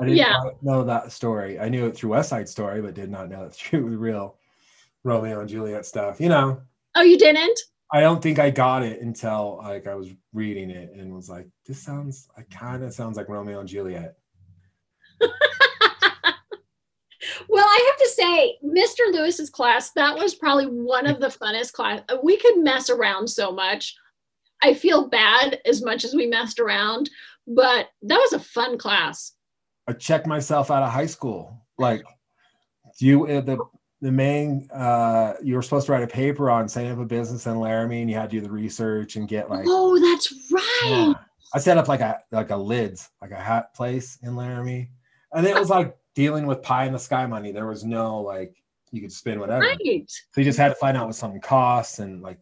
[0.00, 0.40] I didn't Yeah.
[0.62, 1.58] know that story.
[1.58, 3.96] I knew it through West Side Story, but did not know that it through the
[3.98, 4.36] real
[5.04, 6.20] Romeo and Juliet stuff.
[6.20, 6.62] You know,
[6.94, 7.58] Oh, you didn't?
[7.92, 11.46] I don't think I got it until like I was reading it and was like,
[11.66, 14.16] "This sounds, I kind of sounds like Romeo and Juliet."
[17.48, 19.12] Well, I have to say, Mr.
[19.12, 22.00] Lewis's class, that was probably one of the funnest class.
[22.22, 23.94] We could mess around so much.
[24.62, 27.10] I feel bad as much as we messed around,
[27.46, 29.32] but that was a fun class.
[29.86, 31.66] I checked myself out of high school.
[31.78, 32.04] Like,
[32.98, 33.58] you uh, the
[34.02, 37.46] the main uh, you were supposed to write a paper on setting up a business
[37.46, 39.64] in Laramie, and you had to do the research and get like.
[39.66, 40.80] oh, that's right.
[40.84, 41.14] Yeah.
[41.54, 44.90] I set up like a like a lids, like a hat place in Laramie,
[45.32, 47.52] and it was like dealing with pie in the sky money.
[47.52, 48.54] There was no like
[48.90, 49.60] you could spend whatever.
[49.64, 50.04] Right.
[50.10, 52.38] So you just had to find out what something costs and like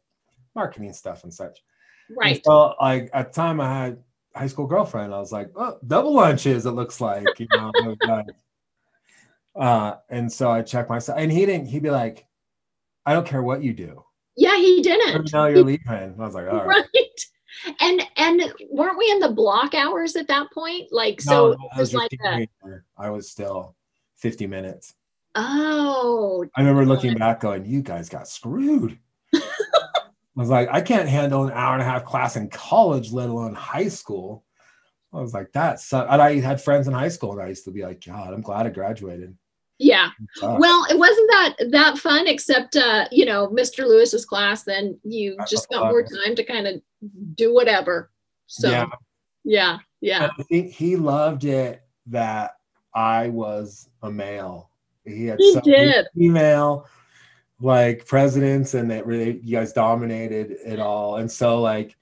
[0.56, 1.62] marketing stuff and such.
[2.08, 2.44] And Right.
[2.44, 3.98] so like at the time I had
[4.34, 5.14] high school girlfriend.
[5.14, 7.70] I was like, oh, double lunches, it looks like, you know.
[9.60, 12.26] It uh, and so I checked myself and he didn't, he'd be like,
[13.04, 14.04] I don't care what you do.
[14.36, 15.32] Yeah, he didn't.
[15.32, 16.14] know you're leaving.
[16.18, 16.84] I was like, all right.
[16.94, 17.20] Right.
[17.80, 20.88] And and weren't we in the block hours at that point?
[20.92, 22.46] Like so No, it I was like a.
[22.96, 23.74] I was still
[24.16, 24.94] 50 minutes.
[25.34, 28.98] oh I remember looking back going, you guys got screwed.
[29.34, 29.40] I
[30.36, 33.54] was like, I can't handle an hour and a half class in college, let alone
[33.54, 34.44] high school.
[35.12, 36.10] I was like, that sucks.
[36.10, 38.42] And I had friends in high school and I used to be like, God, I'm
[38.42, 39.36] glad I graduated.
[39.80, 40.10] Yeah.
[40.42, 43.86] Well, it wasn't that that fun, except uh, you know, Mr.
[43.86, 44.62] Lewis's class.
[44.62, 46.82] Then you just got more time to kind of
[47.34, 48.10] do whatever.
[48.46, 48.86] So yeah.
[49.42, 52.56] yeah, yeah, I think he loved it that
[52.94, 54.70] I was a male.
[55.06, 56.06] He had He so did.
[56.14, 56.86] female
[57.62, 61.16] like presidents and that really you guys dominated it all.
[61.16, 61.96] And so like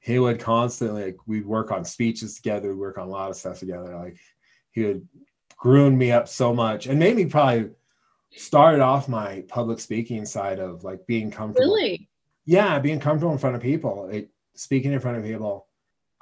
[0.00, 3.36] he would constantly like we'd work on speeches together, we'd work on a lot of
[3.36, 3.96] stuff together.
[3.96, 4.16] Like
[4.72, 5.08] he would
[5.60, 7.68] groom me up so much and made me probably
[8.34, 11.74] started off my public speaking side of like being comfortable.
[11.74, 12.08] really,
[12.46, 15.66] Yeah, being comfortable in front of people, it, speaking in front of people.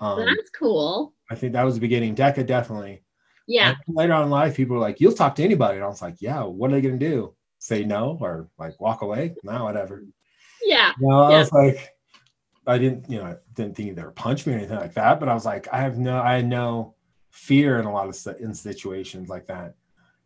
[0.00, 1.14] Um, that's cool.
[1.30, 2.14] I think that was the beginning.
[2.16, 3.02] DECA definitely.
[3.46, 5.88] Yeah, And later on in life, people were like, "You'll talk to anybody," and I
[5.88, 7.34] was like, "Yeah, what are they gonna do?
[7.58, 9.36] Say no or like walk away?
[9.42, 10.04] No, whatever."
[10.64, 11.38] yeah, No, I Yeah.
[11.38, 11.94] was like,
[12.66, 15.18] I didn't, you know, I didn't think they were punch me or anything like that,
[15.20, 16.94] but I was like, I have no, I had no
[17.38, 19.74] fear in a lot of in situations like that.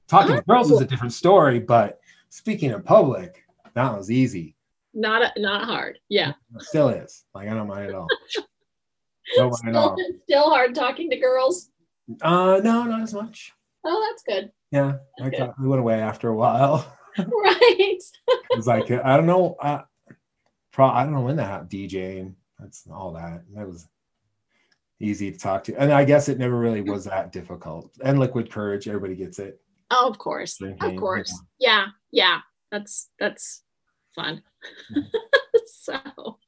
[0.09, 3.45] Talking to girls is a different story, but speaking in public,
[3.75, 4.57] that was easy.
[4.95, 5.99] not a, not hard.
[6.09, 7.25] Yeah, It still is.
[7.35, 8.09] Like I don't mind at all.
[9.37, 9.97] Don't mind at still, all.
[10.25, 11.71] still hard talking to girls.
[12.21, 13.53] Uh, no, not as much.
[13.85, 14.51] Oh, that's good.
[14.73, 15.39] Yeah, I Okay.
[15.39, 16.85] got, we went away after a while.
[17.19, 17.99] Right.
[18.29, 19.55] It was like I don't know.
[19.61, 19.83] I,
[20.73, 21.71] pro, I don't know when that happened.
[21.71, 23.43] DJing, that's all that.
[23.55, 23.87] That was
[25.03, 26.93] easy to talk to, and I guess it never really mm-hmm.
[26.93, 27.91] was that difficult.
[28.03, 29.61] And Liquid Courage, everybody gets it.
[29.91, 30.59] Oh, of course.
[30.81, 31.39] Of course.
[31.59, 31.87] Yeah.
[32.11, 32.41] Yeah.
[32.71, 33.63] That's that's
[34.15, 34.43] fun.
[35.67, 36.39] so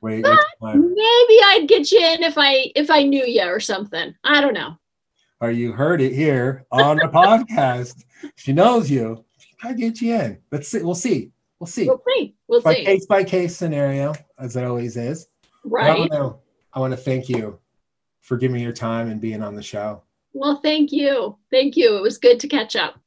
[0.00, 0.24] wait,
[0.62, 4.14] maybe I'd get you in if I if I knew you or something.
[4.22, 4.78] I don't know.
[5.40, 8.04] Or you heard it here on the podcast.
[8.36, 9.23] She knows you.
[9.66, 10.38] I get you in.
[10.52, 10.82] Let's see.
[10.82, 11.30] We'll see.
[11.58, 11.86] We'll see.
[11.86, 12.34] We'll see.
[12.48, 12.84] We'll by see.
[12.84, 15.28] Case by case scenario, as it always is.
[15.64, 16.12] Right.
[16.12, 17.58] I want to thank you
[18.20, 20.02] for giving me your time and being on the show.
[20.34, 21.38] Well, thank you.
[21.50, 21.96] Thank you.
[21.96, 23.00] It was good to catch up.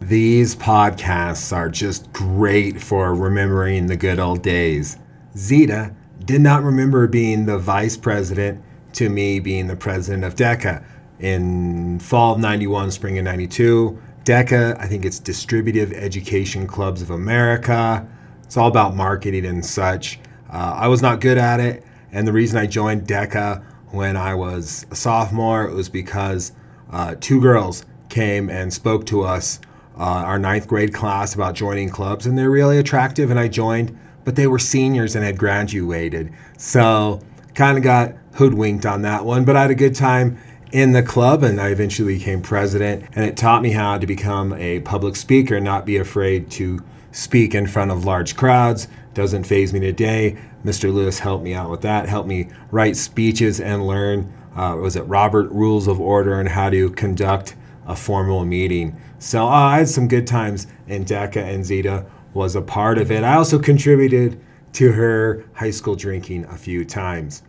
[0.00, 4.98] These podcasts are just great for remembering the good old days.
[5.36, 8.60] Zita did not remember being the vice president
[8.94, 10.84] to me being the president of DECA
[11.18, 14.00] in fall of 91, spring of 92.
[14.24, 18.06] DECA, I think it's Distributive Education Clubs of America.
[18.42, 20.18] It's all about marketing and such.
[20.50, 21.84] Uh, I was not good at it.
[22.12, 26.52] And the reason I joined DECA when I was a sophomore was because
[26.90, 29.60] uh, two girls came and spoke to us
[29.98, 33.30] uh, our ninth grade class about joining clubs, and they're really attractive.
[33.30, 37.20] And I joined, but they were seniors and had graduated, so
[37.54, 39.44] kind of got hoodwinked on that one.
[39.44, 40.38] But I had a good time
[40.72, 43.04] in the club, and I eventually became president.
[43.14, 46.80] And it taught me how to become a public speaker, not be afraid to
[47.10, 48.88] speak in front of large crowds.
[49.14, 50.38] Doesn't faze me today.
[50.64, 50.92] Mr.
[50.92, 52.08] Lewis helped me out with that.
[52.08, 54.32] Helped me write speeches and learn.
[54.56, 57.54] Uh, was it Robert Rules of Order and how to conduct
[57.86, 59.00] a formal meeting.
[59.18, 63.10] So uh, I had some good times, and DECA and Zita was a part of
[63.10, 63.24] it.
[63.24, 64.40] I also contributed
[64.74, 67.42] to her high school drinking a few times.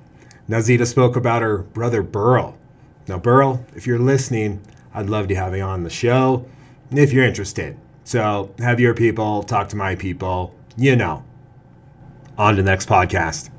[0.54, 2.56] Now, Zita spoke about her brother Burl.
[3.08, 4.62] Now, Burl, if you're listening,
[4.94, 6.46] I'd love to have you on the show
[6.92, 7.76] if you're interested.
[8.04, 11.24] So have your people talk to my people, you know.
[12.38, 13.50] On to the next podcast.